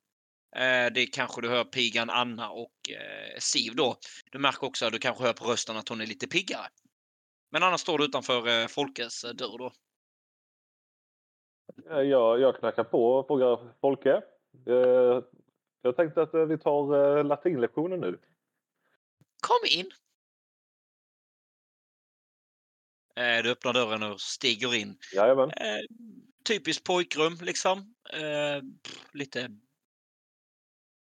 Eh, 0.57 0.92
det 0.94 1.07
kanske 1.07 1.40
du 1.40 1.48
hör 1.48 1.64
pigan 1.64 2.11
Anna 2.11 2.50
och 2.50 2.90
eh, 2.90 3.38
Siv 3.38 3.74
då. 3.77 3.96
Du 4.33 4.38
märker 4.38 4.64
också 4.64 4.87
att 4.87 4.92
du 4.92 4.98
kanske 4.98 5.24
hör 5.24 5.33
på 5.33 5.44
rösten 5.44 5.77
att 5.77 5.88
hon 5.88 6.00
är 6.00 6.07
lite 6.07 6.27
piggare. 6.27 6.68
Men 7.53 7.62
annars 7.62 7.81
står 7.81 7.98
du 7.98 8.05
utanför 8.05 8.48
eh, 8.48 8.66
Folkes 8.66 9.24
eh, 9.24 9.31
dörr 9.31 9.59
då. 9.59 9.72
Eh, 11.90 12.00
Jag, 12.00 12.40
jag 12.40 12.59
knackar 12.59 12.85
på 12.85 13.14
och 13.14 13.27
frågar 13.27 13.74
Folke. 13.81 14.22
Eh, 14.66 15.22
Jag 15.83 15.96
tänkte 15.96 16.22
att 16.22 16.35
eh, 16.35 16.44
vi 16.44 16.59
tar 16.59 17.24
latinlektionen 17.24 18.00
nu. 18.00 18.18
Kom 19.40 19.61
in! 19.70 19.90
Du 23.42 23.50
öppnar 23.50 23.72
dörren 23.72 24.03
och 24.03 24.20
stiger 24.20 24.74
in. 24.74 24.98
Jajamän. 25.14 25.50
Typiskt 26.44 26.85
pojkrum 26.85 27.38
liksom. 27.42 27.94
Lite... 29.12 29.50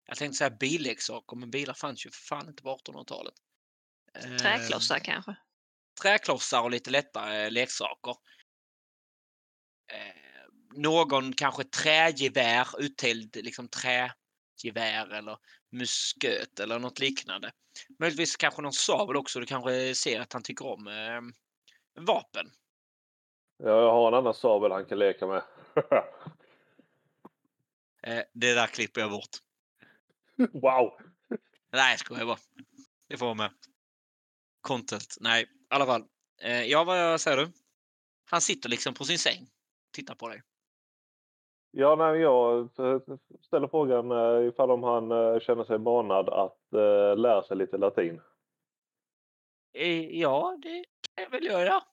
Jag 0.05 0.17
tänkte 0.17 0.37
säga 0.37 0.49
billeksaker, 0.49 1.35
men 1.35 1.51
bilar 1.51 1.73
fanns 1.73 2.05
ju 2.05 2.09
för 2.09 2.21
fan 2.21 2.47
inte 2.47 2.63
på 2.63 2.77
1800-talet. 2.77 3.33
Eh, 4.13 4.35
Träklossar 4.35 4.99
kanske. 4.99 5.35
Träklossar 6.01 6.63
och 6.63 6.71
lite 6.71 6.91
lätta 6.91 7.35
eh, 7.35 7.51
leksaker. 7.51 8.15
Någon 10.75 11.33
kanske 11.33 11.63
trägevär, 11.63 12.67
uttälld 12.79 13.35
liksom 13.35 13.67
trägevär 13.67 15.13
eller 15.13 15.37
musköt 15.71 16.59
eller 16.59 16.79
något 16.79 16.99
liknande. 16.99 17.51
Möjligtvis 17.99 18.35
kanske 18.35 18.61
någon 18.61 18.73
sabel 18.73 19.15
också. 19.15 19.39
Du 19.39 19.45
kanske 19.45 19.95
ser 19.95 20.19
att 20.19 20.33
han 20.33 20.43
tycker 20.43 20.65
om 20.65 20.87
eh, 20.87 21.21
vapen. 22.05 22.51
Jag 23.57 23.91
har 23.91 24.07
en 24.07 24.13
annan 24.13 24.33
sabel 24.33 24.71
han 24.71 24.85
kan 24.85 24.99
leka 24.99 25.27
med. 25.27 25.43
Eh, 28.05 28.23
det 28.33 28.53
där 28.53 28.67
klipper 28.67 29.01
jag 29.01 29.11
bort. 29.11 29.29
wow! 30.53 30.99
Nej, 31.71 31.91
jag 31.91 31.99
skojar 31.99 32.25
bara. 32.25 32.37
Det 33.09 33.17
får 33.17 33.25
vara 33.25 33.35
med. 33.35 33.51
Content. 34.61 35.17
Nej, 35.19 35.43
i 35.43 35.47
alla 35.69 35.85
fall. 35.85 36.03
Eh, 36.41 36.63
ja, 36.63 36.83
vad 36.83 37.21
säger 37.21 37.37
du? 37.37 37.51
Han 38.25 38.41
sitter 38.41 38.69
liksom 38.69 38.93
på 38.93 39.05
sin 39.05 39.19
säng. 39.19 39.47
Tittar 39.91 40.15
på 40.15 40.29
dig. 40.29 40.41
Ja, 41.75 41.95
nej, 41.95 42.19
jag 42.21 42.59
eh, 42.79 42.99
ställer 43.41 43.67
frågan 43.67 44.11
eh, 44.11 44.47
ifall 44.47 44.71
om 44.71 44.83
han 44.83 45.11
eh, 45.11 45.39
känner 45.39 45.63
sig 45.63 45.77
manad 45.77 46.29
att 46.29 46.57
lära 47.17 47.43
sig 47.43 47.57
lite 47.57 47.77
latin. 47.77 48.21
Ja, 50.11 50.57
det 50.61 50.85
kan 51.15 51.23
jag 51.23 51.29
väl 51.31 51.45
göra. 51.45 51.83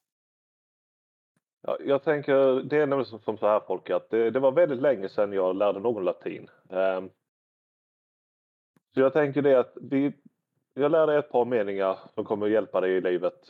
Ja, 1.62 1.77
jag 1.81 2.03
tänker, 2.05 2.62
det 2.62 2.77
är 2.77 2.87
nämligen 2.87 3.05
som- 3.05 3.21
som 3.21 3.38
så 3.38 3.47
här 3.47 3.61
folk 3.61 3.90
att 3.90 4.11
det, 4.11 4.31
det 4.31 4.40
var 4.40 4.53
väldigt 4.53 4.83
länge 4.83 5.09
sedan 5.09 5.33
jag 5.33 5.57
lärde 5.57 5.81
någon 5.81 6.05
latin. 6.05 6.51
Ehm, 6.71 7.11
så 8.95 9.01
jag 9.01 9.12
tänker 9.12 9.43
det 9.43 9.55
att 9.59 9.73
vi, 9.81 10.12
jag 10.75 10.90
lär 10.93 11.07
dig 11.07 11.19
ett 11.19 11.31
par 11.31 11.45
meningar 11.45 11.99
som 12.14 12.25
kommer 12.25 12.47
att 12.47 12.53
hjälpa 12.53 12.81
dig 12.81 12.93
i 12.97 13.01
livet. 13.01 13.40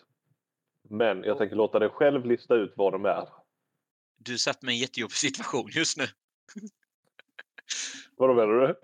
Men 0.89 1.25
jag 1.25 1.39
tänker 1.39 1.57
låta 1.57 1.79
dig 1.79 1.89
själv 1.89 2.25
lista 2.25 2.55
ut 2.55 2.73
vad 2.77 2.93
de 2.93 3.05
är. 3.05 3.29
Du 4.25 4.39
satt 4.39 4.63
med 4.63 4.73
en 4.73 4.79
jättejobbig 4.79 5.17
situation 5.17 5.71
just 5.73 5.97
nu. 5.97 6.05
Vad 8.17 8.37
menar 8.37 8.53
du? 8.53 8.75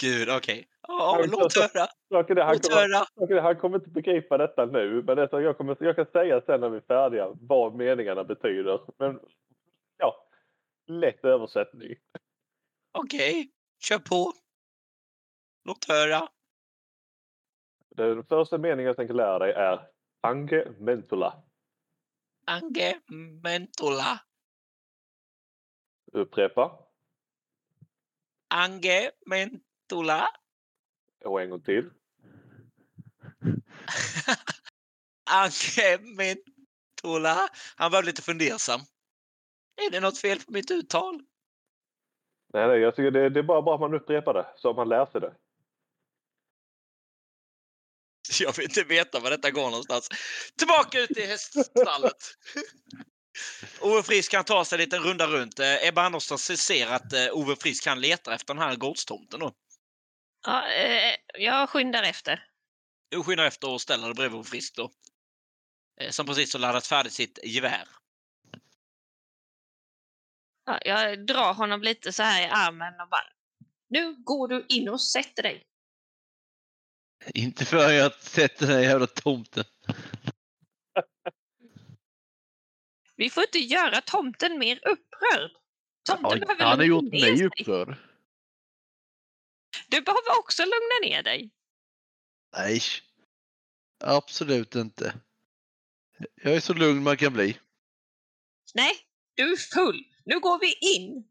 Gud, 0.00 0.28
okej. 0.30 0.68
Ja, 0.88 1.18
Men 1.20 1.30
låt 1.30 1.54
höra. 1.54 1.86
Saken 2.08 2.38
är, 2.38 2.42
han, 2.42 2.58
kommer, 2.58 3.40
han 3.40 3.56
kommer 3.56 3.78
inte 3.78 3.90
begripa 3.90 4.38
detta 4.38 4.66
nu. 4.66 5.02
Men 5.02 5.16
det 5.16 5.28
jag, 5.30 5.56
kommer, 5.56 5.76
jag 5.80 5.96
kan 5.96 6.06
säga 6.06 6.42
sen 6.46 6.60
när 6.60 6.68
vi 6.68 6.76
är 6.76 6.80
färdiga 6.80 7.28
vad 7.40 7.74
meningarna 7.74 8.24
betyder. 8.24 8.80
Men 8.98 9.20
ja, 9.96 10.28
lätt 10.86 11.24
översättning. 11.24 11.94
Okej, 12.92 13.50
kör 13.82 13.98
på. 13.98 14.32
Låt 15.64 15.84
höra. 15.88 16.28
Den 17.96 18.24
första 18.24 18.58
meningen 18.58 18.86
jag 18.86 18.96
tänker 18.96 19.14
lära 19.14 19.38
dig 19.38 19.52
är 19.52 19.88
Ange 20.20 20.64
mentula. 20.78 21.42
Ange 22.48 23.00
mentola. 23.42 24.20
Upprepa. 26.12 26.78
Ange 28.48 29.10
mentola. 29.26 30.28
Och 31.24 31.42
en 31.42 31.50
gång 31.50 31.62
till. 31.62 31.90
Ange 35.30 35.98
mentola. 36.16 37.48
Han 37.76 37.92
var 37.92 38.02
lite 38.02 38.22
fundersam. 38.22 38.80
Är 39.76 39.90
det 39.90 40.00
något 40.00 40.18
fel 40.18 40.38
på 40.38 40.52
mitt 40.52 40.70
uttal? 40.70 41.22
Nej, 42.52 42.68
nej, 42.68 42.78
jag 42.78 42.96
tycker 42.96 43.10
det, 43.10 43.28
det 43.28 43.40
är 43.40 43.44
bara 43.44 43.62
bra 43.62 43.74
att 43.74 43.80
man 43.80 43.94
upprepar 43.94 44.34
det 44.34 44.46
så 44.56 44.74
man 44.74 44.88
lär 44.88 45.06
sig 45.06 45.20
det. 45.20 45.34
Jag 48.40 48.56
vill 48.56 48.64
inte 48.64 48.84
veta 48.84 49.20
var 49.20 49.30
detta 49.30 49.50
går 49.50 49.70
någonstans. 49.70 50.08
Tillbaka 50.58 51.00
ut 51.00 51.16
i 51.16 51.26
häststallet. 51.26 52.16
Ove 53.80 54.02
Frisk 54.02 54.30
kan 54.30 54.44
ta 54.44 54.64
sig 54.64 54.76
en 54.76 54.80
liten 54.80 55.02
runda 55.02 55.26
runt. 55.26 55.58
Eh, 55.58 55.88
Ebba 55.88 56.02
Andersson 56.02 56.38
ser 56.38 56.86
att 56.86 57.12
eh, 57.12 57.28
Ove 57.32 57.56
Frisk 57.56 57.84
kan 57.84 58.00
leta 58.00 58.34
efter 58.34 58.54
den 58.54 58.62
här 58.62 58.76
gårdstomten 58.76 59.40
då. 59.40 59.52
Ja, 60.46 60.68
eh, 60.68 61.16
jag 61.38 61.68
skyndar 61.68 62.02
efter. 62.02 62.44
Du 63.10 63.22
skyndar 63.22 63.44
efter 63.44 63.70
och 63.70 63.80
ställer 63.80 64.04
dig 64.04 64.14
bredvid 64.14 64.38
Ove 64.38 64.48
Frisk 64.48 64.76
då. 64.76 64.90
Eh, 66.00 66.10
Som 66.10 66.26
precis 66.26 66.52
har 66.52 66.60
laddat 66.60 66.86
färdigt 66.86 67.12
sitt 67.12 67.38
gevär. 67.44 67.88
Ja, 70.64 70.78
jag 70.84 71.26
drar 71.26 71.54
honom 71.54 71.82
lite 71.82 72.12
så 72.12 72.22
här 72.22 72.42
i 72.42 72.50
armen 72.50 73.00
och 73.00 73.08
bara 73.08 73.28
Nu 73.88 74.14
går 74.24 74.48
du 74.48 74.66
in 74.68 74.88
och 74.88 75.00
sätter 75.00 75.42
dig. 75.42 75.66
Inte 77.34 77.64
för 77.64 77.92
jag 77.92 78.14
sätter 78.14 78.66
den 78.66 78.76
här 78.76 78.82
jävla 78.82 79.06
tomten. 79.06 79.64
Vi 83.16 83.30
får 83.30 83.42
inte 83.42 83.58
göra 83.58 84.00
tomten 84.00 84.58
mer 84.58 84.76
upprörd. 84.76 85.50
Tomten 86.08 86.38
Ja, 86.38 86.46
behöver 86.46 86.64
han 86.64 86.78
har 86.78 86.86
gjort 86.86 87.12
mig 87.12 87.44
upprörd. 87.44 87.96
Du 89.88 90.00
behöver 90.00 90.38
också 90.38 90.62
lugna 90.62 90.98
ner 91.02 91.22
dig. 91.22 91.50
Nej, 92.56 92.80
absolut 94.04 94.74
inte. 94.74 95.14
Jag 96.34 96.54
är 96.56 96.60
så 96.60 96.74
lugn 96.74 97.02
man 97.02 97.16
kan 97.16 97.32
bli. 97.32 97.58
Nej, 98.74 98.92
du 99.34 99.52
är 99.52 99.56
full. 99.56 100.04
Nu 100.24 100.40
går 100.40 100.58
vi 100.58 100.74
in. 100.96 101.28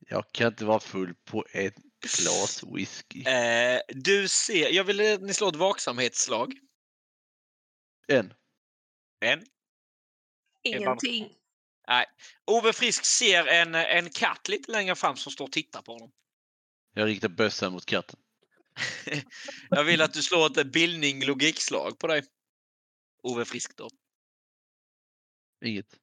Jag 0.00 0.32
kan 0.32 0.46
inte 0.46 0.64
vara 0.64 0.80
full 0.80 1.14
på 1.14 1.46
ett 1.52 1.76
glas 2.00 2.62
whisky. 2.62 3.24
Eh, 3.24 3.80
du 3.88 4.28
ser, 4.28 4.68
jag 4.70 4.84
vill 4.84 5.14
att 5.14 5.22
ni 5.22 5.34
slår 5.34 5.48
ett 5.48 5.56
vaksamhetsslag. 5.56 6.54
En. 8.08 8.34
En. 9.20 9.46
Ingenting. 10.62 11.32
Ove 12.44 12.72
Frisk 12.72 13.04
ser 13.04 13.46
en, 13.46 13.74
en 13.74 14.10
katt 14.10 14.48
lite 14.48 14.72
längre 14.72 14.94
fram 14.94 15.16
som 15.16 15.32
står 15.32 15.44
och 15.44 15.52
tittar 15.52 15.82
på 15.82 15.92
honom. 15.92 16.12
Jag 16.94 17.06
riktar 17.06 17.28
bössan 17.28 17.72
mot 17.72 17.86
katten. 17.86 18.20
jag 19.70 19.84
vill 19.84 20.02
att 20.02 20.14
du 20.14 20.22
slår 20.22 20.60
ett 20.60 20.66
bildning 20.66 21.24
logikslag 21.24 21.98
på 21.98 22.06
dig. 22.06 22.24
Ove 23.22 23.44
Frisk 23.44 23.76
då. 23.76 23.90
Inget. 25.64 25.98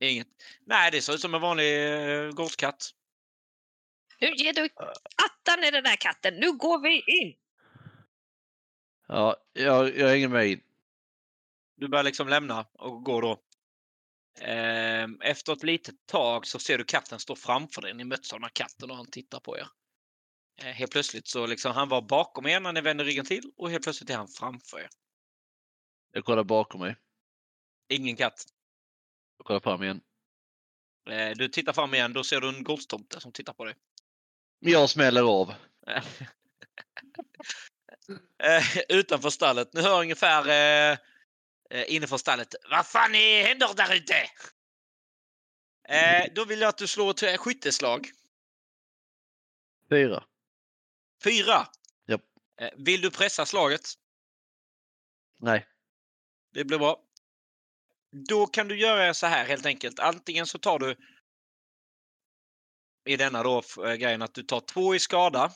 Inget. 0.00 0.28
Nej, 0.66 0.90
det 0.90 1.02
ser 1.02 1.12
ut 1.14 1.20
som 1.20 1.34
en 1.34 1.40
vanlig 1.40 1.90
uh, 1.90 2.32
gårdskatt. 2.32 2.90
Nu 4.22 4.34
ger 4.34 4.52
du 4.52 4.68
attan 5.26 5.64
i 5.64 5.70
den 5.70 5.84
där 5.84 5.96
katten. 5.96 6.34
Nu 6.34 6.52
går 6.52 6.78
vi 6.78 7.02
in. 7.22 7.36
Ja, 9.08 9.36
jag, 9.52 9.96
jag 9.96 10.08
hänger 10.08 10.28
med 10.28 10.46
in. 10.46 10.62
Du 11.76 11.88
börjar 11.88 12.04
liksom 12.04 12.28
lämna 12.28 12.66
och 12.72 13.04
gå 13.04 13.20
då. 13.20 13.42
Ehm, 14.40 15.20
Efter 15.20 15.52
ett 15.52 15.62
litet 15.62 16.06
tag 16.06 16.46
så 16.46 16.58
ser 16.58 16.78
du 16.78 16.84
katten 16.84 17.18
stå 17.20 17.36
framför 17.36 17.82
dig. 17.82 17.94
Ni 17.94 18.04
möts 18.04 18.32
av 18.32 18.38
den 18.38 18.44
här 18.44 18.50
katten 18.54 18.90
och 18.90 18.96
han 18.96 19.10
tittar 19.10 19.40
på 19.40 19.58
er. 19.58 19.68
Eh, 20.62 20.66
Helt 20.66 20.92
plötsligt 20.92 21.28
så 21.28 21.46
liksom 21.46 21.72
han 21.72 21.88
var 21.88 22.02
bakom 22.02 22.46
er 22.46 22.60
när 22.60 22.72
ni 22.72 22.80
vände 22.80 23.04
ryggen 23.04 23.24
till 23.24 23.52
och 23.56 23.70
helt 23.70 23.82
plötsligt 23.84 24.10
är 24.10 24.16
han 24.16 24.28
framför 24.28 24.80
er. 24.80 24.88
Jag 26.12 26.24
kollar 26.24 26.44
bakom 26.44 26.80
mig. 26.80 26.96
Ingen 27.88 28.16
katt. 28.16 28.44
Jag 29.38 29.46
kollar 29.46 29.60
fram 29.60 29.82
igen. 29.82 30.00
Eh, 31.10 31.30
Du 31.36 31.48
tittar 31.48 31.72
fram 31.72 31.94
igen, 31.94 32.12
då 32.12 32.24
ser 32.24 32.40
du 32.40 32.48
en 32.48 32.64
gårdstomte 32.64 33.20
som 33.20 33.32
tittar 33.32 33.52
på 33.52 33.64
dig. 33.64 33.74
Jag 34.64 34.90
smäller 34.90 35.22
av. 35.22 35.54
Eh, 38.38 38.78
Utanför 38.88 39.30
stallet. 39.30 39.72
Ni 39.72 39.82
hör 39.82 40.00
ungefär 40.00 40.48
eh, 40.48 40.98
eh, 41.70 41.94
inifrån 41.94 42.18
stallet. 42.18 42.54
Vad 42.70 42.86
fan 42.86 43.14
är, 43.14 43.44
händer 43.44 43.74
där 43.76 43.94
ute? 43.94 44.14
Eh, 45.88 46.32
då 46.34 46.44
vill 46.44 46.60
jag 46.60 46.68
att 46.68 46.78
du 46.78 46.86
slår 46.86 47.10
ett 47.10 47.22
eh, 47.22 47.36
skytteslag. 47.36 48.10
Fyra. 49.90 50.24
Fyra. 51.24 51.66
Japp. 52.06 52.22
Eh, 52.60 52.70
Vill 52.76 53.00
du 53.00 53.10
pressa 53.10 53.46
slaget? 53.46 53.88
Nej. 55.40 55.66
Det 56.52 56.64
blir 56.64 56.78
bra. 56.78 57.00
Då 58.28 58.46
kan 58.46 58.68
du 58.68 58.78
göra 58.78 59.14
så 59.14 59.26
här 59.26 59.44
helt 59.44 59.66
enkelt. 59.66 59.98
Antingen 59.98 60.46
så 60.46 60.58
tar 60.58 60.78
du 60.78 60.96
i 63.04 63.16
denna 63.16 63.42
då 63.42 63.62
eh, 63.84 63.94
grejen 63.94 64.22
att 64.22 64.34
du 64.34 64.42
tar 64.42 64.60
två 64.60 64.94
i 64.94 64.98
skada. 64.98 65.52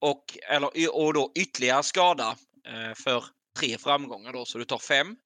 Och, 0.00 0.38
eller, 0.48 0.96
och 0.96 1.14
då 1.14 1.32
ytterligare 1.34 1.82
skada 1.82 2.36
eh, 2.66 2.94
för 2.94 3.24
tre 3.58 3.78
framgångar 3.78 4.32
då, 4.32 4.44
så 4.44 4.58
du 4.58 4.64
tar 4.64 4.78
fem. 4.78 5.16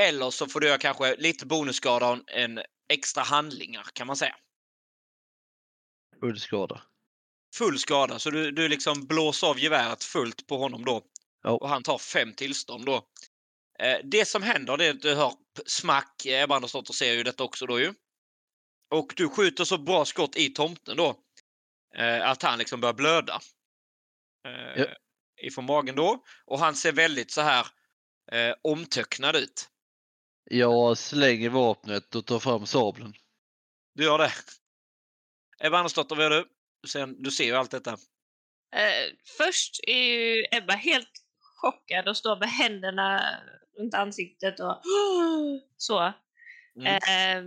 Eller 0.00 0.30
så 0.30 0.46
får 0.46 0.60
du 0.60 0.66
göra 0.66 0.78
kanske 0.78 1.16
lite 1.16 1.46
bonusskada 1.46 2.10
och 2.10 2.18
en 2.26 2.60
extra 2.88 3.22
handlingar 3.22 3.86
kan 3.92 4.06
man 4.06 4.16
säga. 4.16 4.36
Full 6.20 6.40
skada. 6.40 6.82
Full 7.54 7.78
skada, 7.78 8.18
så 8.18 8.30
du, 8.30 8.50
du 8.50 8.68
liksom 8.68 9.06
blåser 9.06 9.46
av 9.46 9.58
geväret 9.58 10.04
fullt 10.04 10.46
på 10.46 10.58
honom 10.58 10.84
då. 10.84 11.02
Ja. 11.42 11.50
Och 11.50 11.68
han 11.68 11.82
tar 11.82 11.98
fem 11.98 12.34
tillstånd 12.34 12.86
då. 12.86 13.06
Eh, 13.78 13.98
det 14.04 14.28
som 14.28 14.42
händer 14.42 14.76
det 14.76 14.86
är 14.86 14.90
att 14.90 15.02
du 15.02 15.14
hör 15.14 15.32
smack. 15.66 16.26
Ebba 16.26 16.58
och 16.58 16.94
ser 16.94 17.12
ju 17.12 17.22
detta 17.22 17.44
också 17.44 17.66
då 17.66 17.80
ju. 17.80 17.94
Och 18.92 19.12
du 19.16 19.28
skjuter 19.28 19.64
så 19.64 19.78
bra 19.78 20.04
skott 20.04 20.36
i 20.36 20.48
tomten 20.48 20.96
då. 20.96 21.16
Eh, 21.94 22.30
att 22.30 22.42
han 22.42 22.58
liksom 22.58 22.80
börjar 22.80 22.94
blöda. 22.94 23.40
Eh, 24.46 24.82
Ja. 24.82 24.86
Ifrån 25.42 25.64
magen 25.66 25.96
då. 25.96 26.24
Och 26.44 26.58
han 26.58 26.74
ser 26.74 26.92
väldigt 26.92 27.30
så 27.30 27.40
här 27.40 27.66
eh, 28.32 28.54
omtöcknad 28.62 29.36
ut. 29.36 29.68
Jag 30.44 30.98
slänger 30.98 31.48
vapnet 31.50 32.14
och 32.14 32.26
tar 32.26 32.38
fram 32.38 32.66
sabeln. 32.66 33.14
Du 33.94 34.04
gör 34.04 34.18
det. 34.18 34.32
Ebba 35.60 35.78
Andersdotter, 35.78 36.16
vad 36.16 36.24
gör 36.24 36.30
du? 36.30 36.48
Ser, 36.88 37.06
du 37.06 37.30
ser 37.30 37.44
ju 37.44 37.54
allt 37.54 37.70
detta. 37.70 37.90
Eh, 38.76 39.12
först 39.38 39.80
är 39.82 40.02
ju 40.02 40.44
Ebba 40.50 40.74
helt 40.74 41.10
chockad 41.56 42.08
och 42.08 42.16
står 42.16 42.36
med 42.36 42.48
händerna 42.48 43.40
runt 43.78 43.94
ansiktet 43.94 44.60
och 44.60 44.82
så. 45.76 46.12
Mm. 46.76 46.86
Eh, 46.86 47.44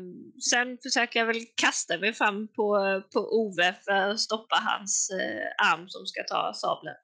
sen 0.51 0.77
försöker 0.83 1.19
jag 1.19 1.27
väl 1.27 1.45
kasta 1.55 1.97
mig 1.97 2.13
fram 2.13 2.47
på, 2.47 3.01
på 3.13 3.19
Ove 3.19 3.75
för 3.85 3.91
att 3.91 4.19
stoppa 4.19 4.55
hans 4.55 5.09
eh, 5.09 5.71
arm 5.71 5.89
som 5.89 6.05
ska 6.05 6.23
ta 6.23 6.53
sabeln. 6.53 6.95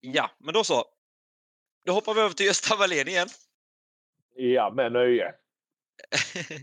Ja, 0.00 0.30
men 0.38 0.54
då 0.54 0.64
så. 0.64 0.84
Då 1.84 1.92
hoppar 1.92 2.14
vi 2.14 2.20
över 2.20 2.34
till 2.34 2.46
Gösta 2.46 2.76
Wallén 2.76 3.08
igen. 3.08 3.28
Ja, 4.34 4.72
med 4.76 4.92
nöje. 4.92 5.34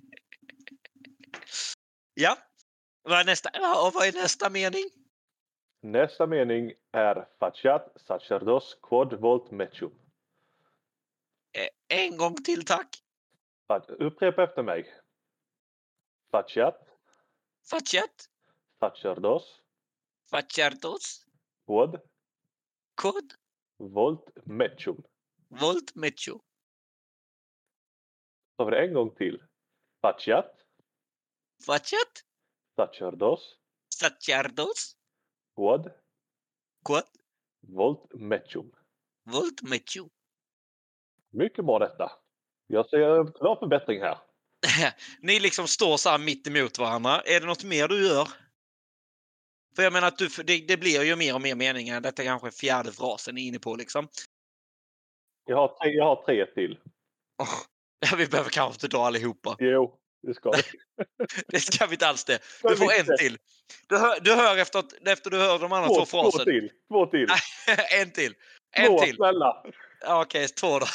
ja. 2.13 2.37
Vad 3.03 3.19
är 3.19 3.25
nästa, 3.25 3.49
vad 3.93 4.07
är 4.07 4.13
nästa 4.13 4.49
mening? 4.49 4.83
Nästa 5.81 6.27
mening 6.27 6.73
är 6.91 7.27
Fachat 7.39 7.97
sacerdos 8.07 8.77
quod 8.81 9.13
volt 9.13 9.51
mecium. 9.51 9.91
Eh, 11.53 11.97
En 11.97 12.17
gång 12.17 12.35
till 12.35 12.65
tack. 12.65 13.03
Upprepa 13.75 14.43
efter 14.43 14.63
mig. 14.63 14.93
Fachat 16.31 16.77
Facet. 17.69 18.29
sacerdos 18.79 19.61
Facertos. 20.31 21.25
quod 21.65 22.01
Kod. 22.95 23.33
volt 23.77 24.45
mecium. 24.45 25.03
Volt 25.49 25.95
mecho. 25.95 26.39
Så 28.57 28.63
var 28.63 28.71
det 28.71 28.87
en 28.87 28.93
gång 28.93 29.15
till. 29.15 29.43
Fachat 30.01 30.65
Facet. 31.65 32.23
sacerdos 32.75 33.59
Sacerdos. 33.89 34.97
quod 35.55 35.91
Kod. 36.83 37.03
volt 37.61 38.13
mecium. 38.13 38.71
Volt 39.23 39.61
mecho. 39.63 40.09
Mycket 41.29 41.65
bra 41.65 41.79
detta. 41.79 42.26
Jag 42.67 42.89
ser 42.89 43.19
en 43.19 43.31
klar 43.31 43.55
förbättring 43.55 44.01
här. 44.01 44.17
Ni 45.21 45.39
liksom 45.39 45.67
står 45.67 45.97
så 45.97 46.09
här 46.09 46.17
mitt 46.17 46.47
emot 46.47 46.79
varandra. 46.79 47.21
Är 47.21 47.39
det 47.39 47.45
något 47.45 47.63
mer 47.63 47.87
du 47.87 48.07
gör? 48.07 48.27
För 49.75 49.83
jag 49.83 49.93
menar 49.93 50.07
att 50.07 50.17
du, 50.17 50.27
det, 50.43 50.67
det 50.67 50.77
blir 50.77 51.03
ju 51.03 51.15
mer 51.15 51.35
och 51.35 51.41
mer 51.41 51.55
meningar. 51.55 52.01
Detta 52.01 52.21
är 52.21 52.25
kanske 52.25 52.51
fjärde 52.51 52.91
frasen 52.91 53.35
ni 53.35 53.43
är 53.43 53.47
inne 53.47 53.59
på 53.59 53.75
liksom. 53.75 54.07
Jag 55.45 55.57
har 55.57 55.67
tre, 55.67 55.91
jag 55.91 56.05
har 56.05 56.25
tre 56.25 56.45
till. 56.45 56.79
Ja, 57.37 58.15
vi 58.17 58.27
behöver 58.27 58.49
kanske 58.49 58.75
inte 58.75 58.87
dra 58.97 59.05
allihopa. 59.05 59.55
Jo, 59.59 59.99
det 60.27 60.33
ska 60.33 60.51
vi. 60.51 60.61
Det 61.47 61.59
ska 61.59 61.85
vi 61.85 61.93
inte 61.93 62.07
alls 62.07 62.25
det. 62.25 62.39
Du 62.63 62.75
får 62.75 62.91
en 62.99 63.17
till. 63.17 63.37
Du 63.87 63.97
hör, 63.97 64.19
du 64.19 64.33
hör 64.33 64.57
efter, 64.57 64.79
att, 64.79 65.07
efter 65.07 65.29
du 65.29 65.37
hör 65.37 65.59
de 65.59 65.73
andra 65.73 65.87
två, 65.87 65.95
Två, 65.95 66.05
två 66.05 66.31
frasen. 66.31 66.45
till. 66.45 66.71
Två 66.87 67.05
till. 67.05 67.27
en 68.01 68.11
till. 68.11 68.33
En 68.71 68.87
Två, 68.87 68.99
till. 68.99 69.15
snälla. 69.15 69.63
Okej, 70.05 70.47
två 70.47 70.79
då. 70.79 70.85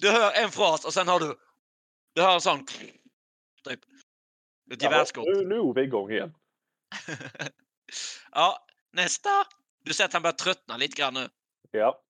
Du 0.00 0.10
hör 0.10 0.32
en 0.44 0.50
fras 0.50 0.84
och 0.84 0.94
sen 0.94 1.08
har 1.08 1.20
du... 1.20 1.36
Du 2.12 2.22
hör 2.22 2.34
en 2.34 2.40
sån... 2.40 2.66
Typ. 3.64 3.80
Ett 4.72 4.82
gevärsskott. 4.82 5.24
Nu, 5.26 5.46
nu 5.46 5.54
är 5.54 5.74
vi 5.74 5.82
igång 5.82 6.10
igen. 6.10 6.34
ja, 8.32 8.66
nästa. 8.92 9.30
Du 9.84 9.94
ser 9.94 10.04
att 10.04 10.12
han 10.12 10.22
börjar 10.22 10.32
tröttna 10.32 10.76
lite 10.76 11.00
grann 11.02 11.14
nu. 11.14 11.28
Ja. 11.70 12.02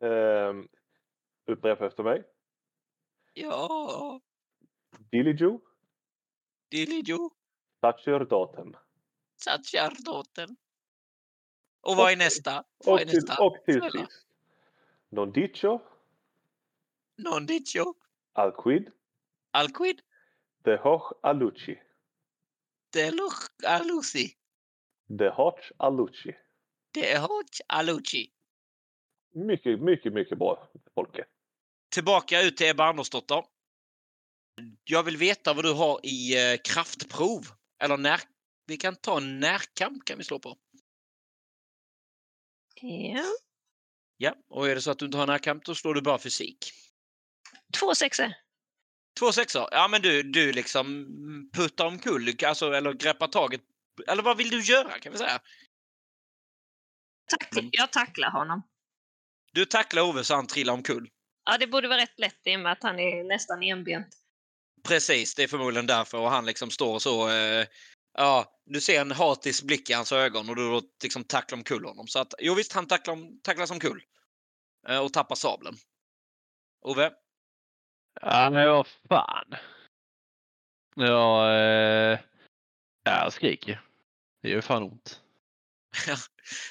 Um, 0.00 0.68
upprepa 1.46 1.86
efter 1.86 2.02
mig. 2.02 2.24
Ja, 3.34 4.20
Diligio 5.10 5.60
Dilijo, 6.70 7.30
sacerdotem. 7.80 8.76
sacerdoten. 9.44 10.56
Och 11.80 11.96
vad 11.96 12.12
är 12.12 12.16
nästa? 12.16 12.64
Vad 12.84 12.94
Och 12.94 13.00
är 13.00 13.04
till, 13.06 13.14
nästa? 13.14 13.42
och 13.44 13.56
till 13.64 13.78
Snälla. 13.80 14.06
sist. 14.06 14.26
Non 15.08 15.32
dicio 15.32 15.80
Non 17.16 17.46
dicio, 17.46 17.94
alquid 18.34 18.90
alquid, 19.52 20.00
de 20.64 20.76
hoc 20.76 21.12
aluci. 21.22 21.78
deluch 22.92 23.48
aluci, 23.66 24.36
De 25.08 25.28
hoc 25.28 25.60
aluci. 25.78 26.32
dehoch 26.94 27.60
aluci. 27.68 28.30
Mycket, 29.34 29.80
mycket, 29.80 30.12
mycket 30.12 30.38
bra 30.38 30.70
Folke. 30.94 31.24
tillbaka 31.90 32.42
ut 32.42 32.56
till 32.56 32.66
Ebba 32.70 32.84
Andersdotter. 32.84 33.44
Jag 34.84 35.02
vill 35.02 35.16
veta 35.16 35.54
vad 35.54 35.64
du 35.64 35.72
har 35.72 36.00
i 36.02 36.36
eh, 36.52 36.58
kraftprov. 36.64 37.42
Eller 37.82 37.96
när... 37.96 38.20
Vi 38.66 38.76
kan 38.76 38.96
ta 38.96 39.16
en 39.16 39.40
närkamp 39.40 40.04
kan 40.04 40.18
vi 40.18 40.24
slå 40.24 40.38
på. 40.38 40.56
Ja. 42.80 43.24
Ja, 44.16 44.34
och 44.48 44.68
är 44.68 44.74
det 44.74 44.80
så 44.80 44.90
att 44.90 44.98
du 44.98 45.04
inte 45.04 45.18
har 45.18 45.26
närkamp 45.26 45.64
då 45.64 45.74
slår 45.74 45.94
du 45.94 46.02
bara 46.02 46.18
fysik. 46.18 46.72
Två 47.80 47.94
sexor. 47.94 48.32
Två 49.18 49.32
sexor. 49.32 49.68
Ja, 49.70 49.88
men 49.88 50.02
du, 50.02 50.22
du 50.22 50.52
liksom 50.52 51.06
puttar 51.52 51.86
omkull, 51.86 52.36
alltså, 52.46 52.72
eller 52.72 52.92
greppar 52.92 53.28
taget. 53.28 53.60
Eller 54.08 54.22
vad 54.22 54.36
vill 54.36 54.50
du 54.50 54.60
göra 54.60 54.98
kan 54.98 55.12
vi 55.12 55.18
säga? 55.18 55.40
Tack, 57.30 57.48
Men- 57.52 57.68
Jag 57.72 57.92
tacklar 57.92 58.30
honom. 58.30 58.62
Du 59.52 59.64
tacklar 59.64 60.02
Ove 60.02 60.24
så 60.24 60.34
han 60.34 60.46
trillar 60.46 60.72
omkull. 60.72 61.10
Ja, 61.44 61.58
det 61.58 61.66
borde 61.66 61.88
vara 61.88 61.98
rätt 61.98 62.18
lätt 62.18 62.40
i 62.44 62.56
och 62.56 62.60
med 62.60 62.72
att 62.72 62.82
han 62.82 62.98
är 62.98 63.24
nästan 63.24 63.62
enbent. 63.62 64.06
Precis, 64.88 65.34
det 65.34 65.42
är 65.42 65.48
förmodligen 65.48 65.86
därför 65.86 66.18
och 66.18 66.30
han 66.30 66.46
liksom 66.46 66.70
står 66.70 66.98
så. 66.98 67.28
Eh, 67.30 67.66
ja, 68.14 68.60
du 68.64 68.80
ser 68.80 69.00
en 69.00 69.10
hatisk 69.10 69.62
blick 69.64 69.90
i 69.90 69.92
hans 69.92 70.12
ögon 70.12 70.48
och 70.48 70.56
du 70.56 70.70
då 70.70 70.82
liksom 71.02 71.24
tacklar 71.24 71.58
omkull 71.58 71.84
honom. 71.84 72.06
Så 72.06 72.18
att 72.18 72.34
jo 72.38 72.54
visst, 72.54 72.72
han 72.72 72.86
tacklar, 72.86 73.42
tacklas 73.42 73.70
omkull. 73.70 74.02
Eh, 74.88 74.98
och 74.98 75.12
tappar 75.12 75.34
sabeln. 75.36 75.76
Ove? 76.80 77.12
Ja, 78.20 78.50
men 78.50 78.68
vad 78.68 78.86
fan. 79.08 79.54
Ja, 80.96 81.52
eh, 81.52 82.18
ja, 83.04 83.24
jag 83.24 83.32
skriker. 83.32 83.80
Det 84.42 84.48
gör 84.48 84.60
fan 84.60 84.82
ont. 84.82 85.20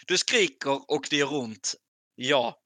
Du 0.07 0.17
skriker 0.17 0.91
och 0.91 1.07
det 1.09 1.15
gör 1.15 1.33
ont. 1.33 1.75
Ja. 2.15 2.59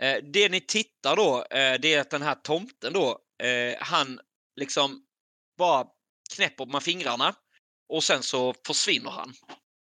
Eh, 0.00 0.16
det 0.32 0.48
ni 0.48 0.60
tittar 0.60 1.16
då, 1.16 1.44
eh, 1.50 1.80
det 1.80 1.94
är 1.94 2.00
att 2.00 2.10
den 2.10 2.22
här 2.22 2.34
tomten 2.34 2.92
då, 2.92 3.18
eh, 3.42 3.76
han 3.80 4.20
liksom 4.56 5.06
bara 5.58 5.86
knäpper 6.34 6.66
med 6.66 6.82
fingrarna 6.82 7.34
och 7.88 8.04
sen 8.04 8.22
så 8.22 8.54
försvinner 8.66 9.10
han. 9.10 9.34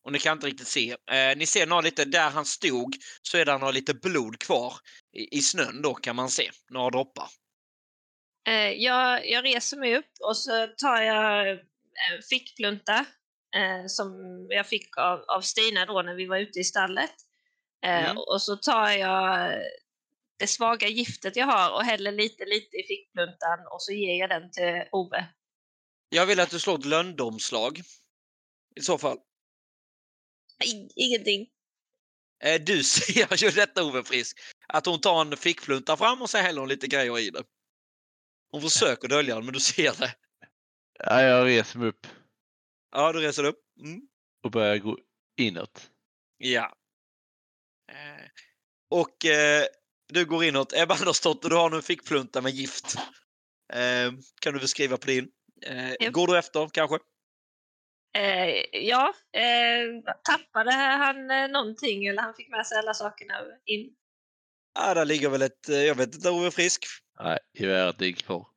Och 0.05 0.11
ni 0.11 0.19
kan 0.19 0.37
inte 0.37 0.47
riktigt 0.47 0.67
se. 0.67 0.91
Eh, 1.11 1.37
ni 1.37 1.45
ser 1.45 1.67
några 1.67 1.81
lite, 1.81 2.05
där 2.05 2.29
han 2.29 2.45
stod 2.45 2.95
så 3.21 3.37
är 3.37 3.45
det 3.45 3.57
några 3.57 3.71
lite 3.71 3.93
blod 3.93 4.39
kvar 4.39 4.73
i, 5.13 5.37
i 5.37 5.41
snön 5.41 5.81
då 5.81 5.93
kan 5.93 6.15
man 6.15 6.29
se. 6.29 6.51
Några 6.69 6.89
droppar. 6.89 7.29
Eh, 8.47 8.71
jag, 8.71 9.29
jag 9.29 9.45
reser 9.45 9.77
mig 9.77 9.97
upp 9.97 10.11
och 10.21 10.37
så 10.37 10.67
tar 10.77 11.01
jag 11.01 11.49
eh, 11.51 11.59
fickplunta 12.29 13.05
eh, 13.55 13.85
som 13.87 14.11
jag 14.49 14.67
fick 14.67 14.97
av, 14.97 15.19
av 15.27 15.41
Stina 15.41 15.85
då 15.85 16.01
när 16.01 16.15
vi 16.15 16.25
var 16.25 16.37
ute 16.37 16.59
i 16.59 16.63
stallet. 16.63 17.11
Eh, 17.85 18.09
Mm. 18.09 18.17
Och 18.17 18.41
så 18.41 18.55
tar 18.55 18.89
jag 18.91 19.53
det 20.39 20.47
svaga 20.47 20.87
giftet 20.87 21.35
jag 21.35 21.45
har 21.45 21.73
och 21.73 21.83
häller 21.83 22.11
lite, 22.11 22.45
lite 22.45 22.77
i 22.77 22.83
fickpluntan 22.87 23.59
och 23.71 23.81
så 23.81 23.91
ger 23.91 24.19
jag 24.19 24.29
den 24.29 24.51
till 24.51 24.83
Ove. 24.91 25.25
Jag 26.09 26.25
vill 26.25 26.39
att 26.39 26.49
du 26.49 26.59
slår 26.59 26.79
ett 26.79 26.85
löndomslag. 26.85 27.81
I 28.75 28.81
så 28.81 28.97
fall. 28.97 29.17
Ingenting. 30.95 31.47
Eh, 32.43 32.61
Du 32.61 32.83
ser 32.83 33.43
ju 33.43 33.49
detta 33.49 33.83
Ove 33.83 34.03
Frisk, 34.03 34.39
att 34.67 34.85
hon 34.85 35.01
tar 35.01 35.21
en 35.21 35.37
fickplunta 35.37 35.97
fram 35.97 36.21
och 36.21 36.29
så 36.29 36.37
häller 36.37 36.59
hon 36.59 36.69
lite 36.69 36.87
grejer 36.87 37.19
i 37.19 37.29
det. 37.29 37.43
Hon 38.53 38.61
försöker 38.61 39.07
dölja 39.07 39.35
det, 39.35 39.41
men 39.41 39.53
du 39.53 39.59
ser 39.59 39.99
det. 39.99 40.15
Ja, 40.99 41.21
jag 41.21 41.47
reser 41.47 41.79
mig 41.79 41.87
upp 41.87 42.07
Ja, 42.91 43.11
du 43.11 43.19
reser 43.19 43.43
upp. 43.43 43.59
Mm. 43.79 44.01
och 44.43 44.51
börjar 44.51 44.77
gå 44.77 44.97
inåt. 45.37 45.91
Ja. 46.37 46.75
Eh, 47.91 48.25
Och 48.89 49.25
eh, 49.25 49.65
du 50.13 50.25
går 50.25 50.43
inåt. 50.43 50.73
Ebba 50.73 50.95
Andersdotter, 50.95 51.49
du 51.49 51.55
har 51.55 51.69
nu 51.69 51.75
en 51.75 51.81
fickplunta 51.83 52.41
med 52.41 52.51
gift. 52.51 52.95
Eh, 53.73 54.11
kan 54.41 54.53
du 54.53 54.59
beskriva 54.59 54.97
på 54.97 55.07
din? 55.07 55.27
Eh, 55.65 55.89
Japp. 55.99 56.13
Går 56.13 56.27
du 56.27 56.37
efter 56.37 56.69
kanske? 56.73 56.99
Eh, 58.17 58.79
ja, 58.81 59.13
eh, 59.33 60.13
tappade 60.23 60.71
han 60.73 61.31
eh, 61.31 61.47
någonting 61.47 62.05
eller 62.05 62.21
han 62.21 62.33
fick 62.35 62.49
med 62.49 62.67
sig 62.67 62.77
alla 62.77 62.93
sakerna 62.93 63.33
in? 63.65 63.95
Ja, 64.73 64.93
där 64.93 65.05
ligger 65.05 65.29
väl 65.29 65.41
ett, 65.41 65.67
jag 65.67 65.95
vet 65.95 66.15
inte, 66.15 66.29
Ove 66.29 66.51
Frisk. 66.51 66.85
Nej, 67.19 67.39
geväret 67.53 68.01
ligger 68.01 68.21
kvar. 68.21 68.47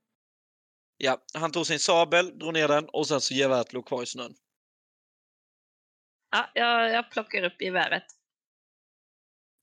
Ja, 0.96 1.22
han 1.34 1.52
tog 1.52 1.66
sin 1.66 1.78
sabel, 1.78 2.38
drog 2.38 2.52
ner 2.52 2.68
den 2.68 2.88
och 2.88 3.08
sen 3.08 3.20
så 3.20 3.34
geväret 3.34 3.72
låg 3.72 3.86
kvar 3.86 4.02
i 4.02 4.06
snön. 4.06 4.34
Ja, 6.30 6.50
jag, 6.54 6.90
jag 6.90 7.10
plockar 7.10 7.42
upp 7.42 7.62
geväret. 7.62 8.04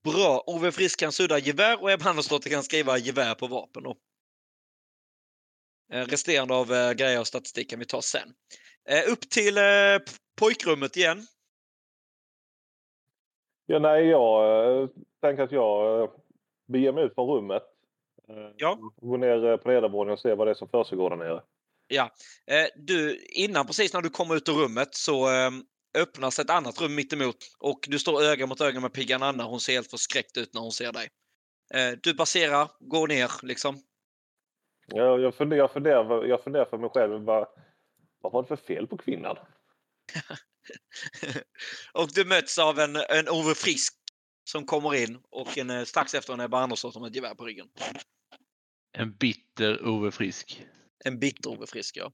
Bra! 0.04 0.44
Ove 0.46 0.72
Frisk 0.72 1.00
kan 1.00 1.12
sudda 1.12 1.38
gevär 1.38 1.82
och 1.82 1.90
Ebba 1.90 2.10
Andersdotter 2.10 2.50
kan 2.50 2.62
skriva 2.62 2.98
gevär 2.98 3.34
på 3.34 3.46
vapen. 3.46 3.82
Då. 3.82 3.96
Eh, 5.92 6.06
Resterande 6.06 6.54
av 6.54 6.72
eh, 6.72 6.92
grejer 6.92 7.20
och 7.20 7.26
statistik 7.26 7.70
kan 7.70 7.78
vi 7.78 7.84
ta 7.84 8.02
sen. 8.02 8.34
Eh, 8.88 9.12
Upp 9.12 9.20
till 9.20 9.58
eh, 9.58 9.98
pojkrummet 10.40 10.96
igen. 10.96 11.26
Ja, 13.66 13.78
nej, 13.78 14.06
jag 14.06 14.82
eh, 14.82 14.88
tänker 15.20 15.42
att 15.42 15.52
jag 15.52 16.02
eh, 16.02 16.10
beger 16.66 16.92
mig 16.92 17.04
ut 17.04 17.14
från 17.14 17.28
rummet. 17.28 17.62
Ja. 18.56 18.78
Går 18.96 19.18
ner 19.18 19.44
eh, 19.44 19.56
på 19.56 19.68
nedervåningen 19.68 20.12
och 20.12 20.18
ser 20.18 20.36
vad 20.36 20.46
det 20.46 20.50
är 20.50 20.54
som 20.54 20.68
försiggår 20.68 21.10
där 21.10 21.16
nere. 21.16 21.42
Eh, 22.46 22.66
Du, 22.76 23.26
innan 23.26 23.66
precis 23.66 23.94
när 23.94 24.02
du 24.02 24.10
kommer 24.10 24.36
ut 24.36 24.48
ur 24.48 24.52
rummet 24.52 24.94
så 24.94 25.28
eh, 25.28 25.50
öppnas 25.98 26.38
ett 26.38 26.50
annat 26.50 26.80
rum 26.80 26.94
mitt 26.94 27.12
emot 27.12 27.36
och 27.58 27.78
du 27.88 27.98
står 27.98 28.22
öga 28.22 28.46
mot 28.46 28.60
öga 28.60 28.80
med 28.80 28.92
Piggan 28.92 29.22
Anna. 29.22 29.44
Hon 29.44 29.60
ser 29.60 29.72
helt 29.72 29.90
förskräckt 29.90 30.36
ut 30.36 30.54
när 30.54 30.60
hon 30.60 30.72
ser 30.72 30.92
dig. 30.92 31.08
Du 32.02 32.14
passerar, 32.14 32.68
går 32.80 33.08
ner 33.08 33.30
liksom. 33.42 33.76
Jag, 34.86 35.20
jag, 35.20 35.34
funderar, 35.34 35.60
jag, 35.60 35.72
funderar, 35.72 36.24
jag 36.24 36.44
funderar 36.44 36.64
för 36.64 36.78
mig 36.78 36.90
själv. 36.90 37.24
Vad, 37.24 37.48
vad 38.20 38.32
var 38.32 38.42
det 38.42 38.48
för 38.48 38.56
fel 38.56 38.86
på 38.86 38.96
kvinnan? 38.96 39.36
och 41.92 42.08
du 42.14 42.24
möts 42.24 42.58
av 42.58 42.78
en, 42.78 42.96
en 42.96 43.28
Ove 43.28 43.54
Frisk 43.54 44.03
som 44.44 44.66
kommer 44.66 44.94
in 45.04 45.18
och 45.30 45.58
en, 45.58 45.70
eh, 45.70 45.82
strax 45.82 46.14
efter 46.14 46.32
en 46.32 46.40
Ebba 46.40 46.58
Andersson 46.58 47.02
med 47.02 47.08
ett 47.08 47.16
gevär 47.16 47.34
på 47.34 47.44
ryggen. 47.44 47.68
En 48.92 49.12
bitter 49.12 49.88
Ove 49.88 50.10
Frisk. 50.10 50.66
En 51.04 51.18
bitter 51.18 51.50
Ove 51.50 51.66
Frisk, 51.66 51.96
ja. 51.96 52.12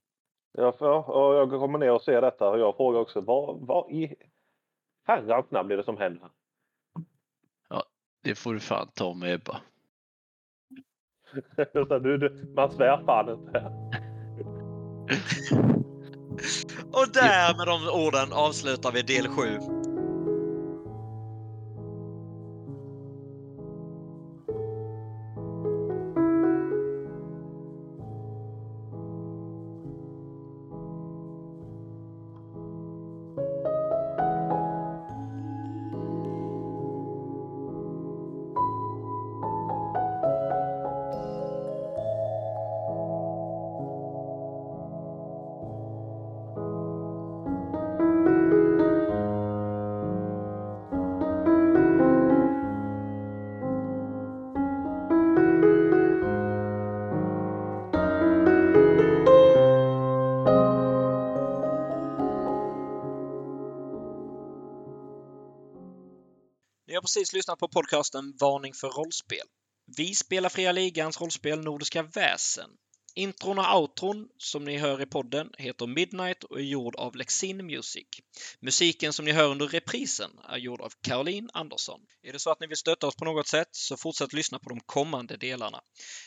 Ja, 0.53 0.73
för, 0.73 1.11
och 1.11 1.35
jag 1.35 1.51
kommer 1.51 1.79
ner 1.79 1.91
och 1.91 2.03
ser 2.03 2.21
detta 2.21 2.49
och 2.49 2.59
jag 2.59 2.77
frågar 2.77 3.01
också 3.01 3.21
vad, 3.21 3.67
vad 3.67 3.93
i 3.93 4.15
herrans 5.07 5.51
namn 5.51 5.71
är 5.71 5.77
det 5.77 5.85
som 5.85 5.97
händer? 5.97 6.31
Det 8.23 8.35
får 8.35 8.55
du 8.55 8.61
fan 8.61 8.89
ta 8.95 9.15
med 9.15 9.35
Ebba. 9.35 9.61
Du, 12.03 12.19
du, 12.19 12.53
man 12.57 12.71
svär 12.71 13.05
fan 13.07 13.29
inte. 13.29 13.59
Och 16.93 17.13
där 17.13 17.57
med 17.57 17.67
de 17.67 17.89
orden 18.07 18.33
avslutar 18.33 18.93
vi 18.93 19.03
del 19.03 19.29
7. 19.29 19.80
Har 67.01 67.03
precis 67.03 67.33
lyssnat 67.33 67.59
på 67.59 67.69
podcasten 67.69 68.37
Varning 68.41 68.75
för 68.75 68.89
rollspel. 68.89 69.47
Vi 69.97 70.15
spelar 70.15 70.49
Fria 70.49 70.73
Ligans 70.73 71.21
rollspel 71.21 71.61
Nordiska 71.61 72.03
väsen. 72.03 72.71
Intron 73.15 73.59
och 73.59 73.81
outron 73.81 74.29
som 74.39 74.65
ni 74.65 74.79
hör 74.79 75.03
i 75.03 75.07
podden 75.07 75.51
heter 75.59 75.87
Midnight 75.87 76.45
och 76.45 76.59
är 76.59 76.65
gjord 76.65 76.97
av 76.97 77.17
Lexin 77.17 77.67
Music. 77.67 78.07
Musiken 78.61 79.13
som 79.13 79.25
ni 79.25 79.33
hör 79.33 79.49
under 79.49 79.69
reprisen 79.69 80.31
är 80.49 80.57
gjord 80.57 80.81
av 80.81 80.93
Caroline 81.03 81.51
Andersson. 81.53 82.01
Är 82.23 82.33
det 82.33 82.39
så 82.39 82.51
att 82.51 82.61
ni 82.61 82.67
vill 82.67 82.77
stötta 82.77 83.07
oss 83.07 83.17
på 83.17 83.25
något 83.25 83.49
sätt 83.49 83.69
så 83.73 83.97
fortsätt 83.97 84.33
lyssna 84.33 84.59
på 84.59 84.69
de 84.69 84.81
kommande 84.81 85.37
delarna. 85.37 85.81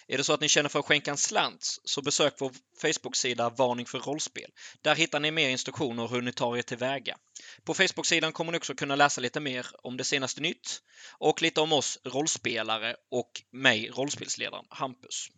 Är 0.08 0.18
det 0.18 0.24
så 0.24 0.34
att 0.34 0.42
ni 0.42 0.50
känner 0.50 0.70
för 0.70 0.80
att 0.80 0.86
skänka 0.86 1.12
en 1.12 1.18
slant 1.18 1.78
så 1.84 2.02
besök 2.02 2.34
vår 2.40 2.52
Facebook-sida 2.82 3.50
Varning 3.50 3.86
för 3.86 4.00
rollspel. 4.00 4.52
Där 4.82 4.96
hittar 4.96 5.20
ni 5.20 5.32
mer 5.32 5.50
instruktioner 5.50 6.08
hur 6.08 6.22
ni 6.22 6.34
tar 6.34 6.58
er 6.58 6.62
tillväga. 6.62 7.18
På 7.64 7.74
Facebook-sidan 7.74 8.32
kommer 8.32 8.52
ni 8.52 8.58
också 8.58 8.76
kunna 8.76 8.96
läsa 8.96 9.22
lite 9.22 9.40
mer 9.40 9.68
om 9.84 9.98
det 9.98 10.04
senaste 10.04 10.42
nytt 10.42 10.82
och 11.18 11.42
lite 11.42 11.62
om 11.62 11.74
oss 11.74 12.00
rollspelare 12.04 12.96
och 13.12 13.32
mig, 13.52 13.90
rollspelsledaren 13.90 14.66
Hampus. 14.70 15.30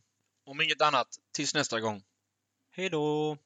Om 0.46 0.62
inget 0.62 0.82
annat, 0.82 1.08
tills 1.32 1.54
nästa 1.54 1.80
gång. 1.80 2.04
Hej 2.72 2.90
då! 2.90 3.38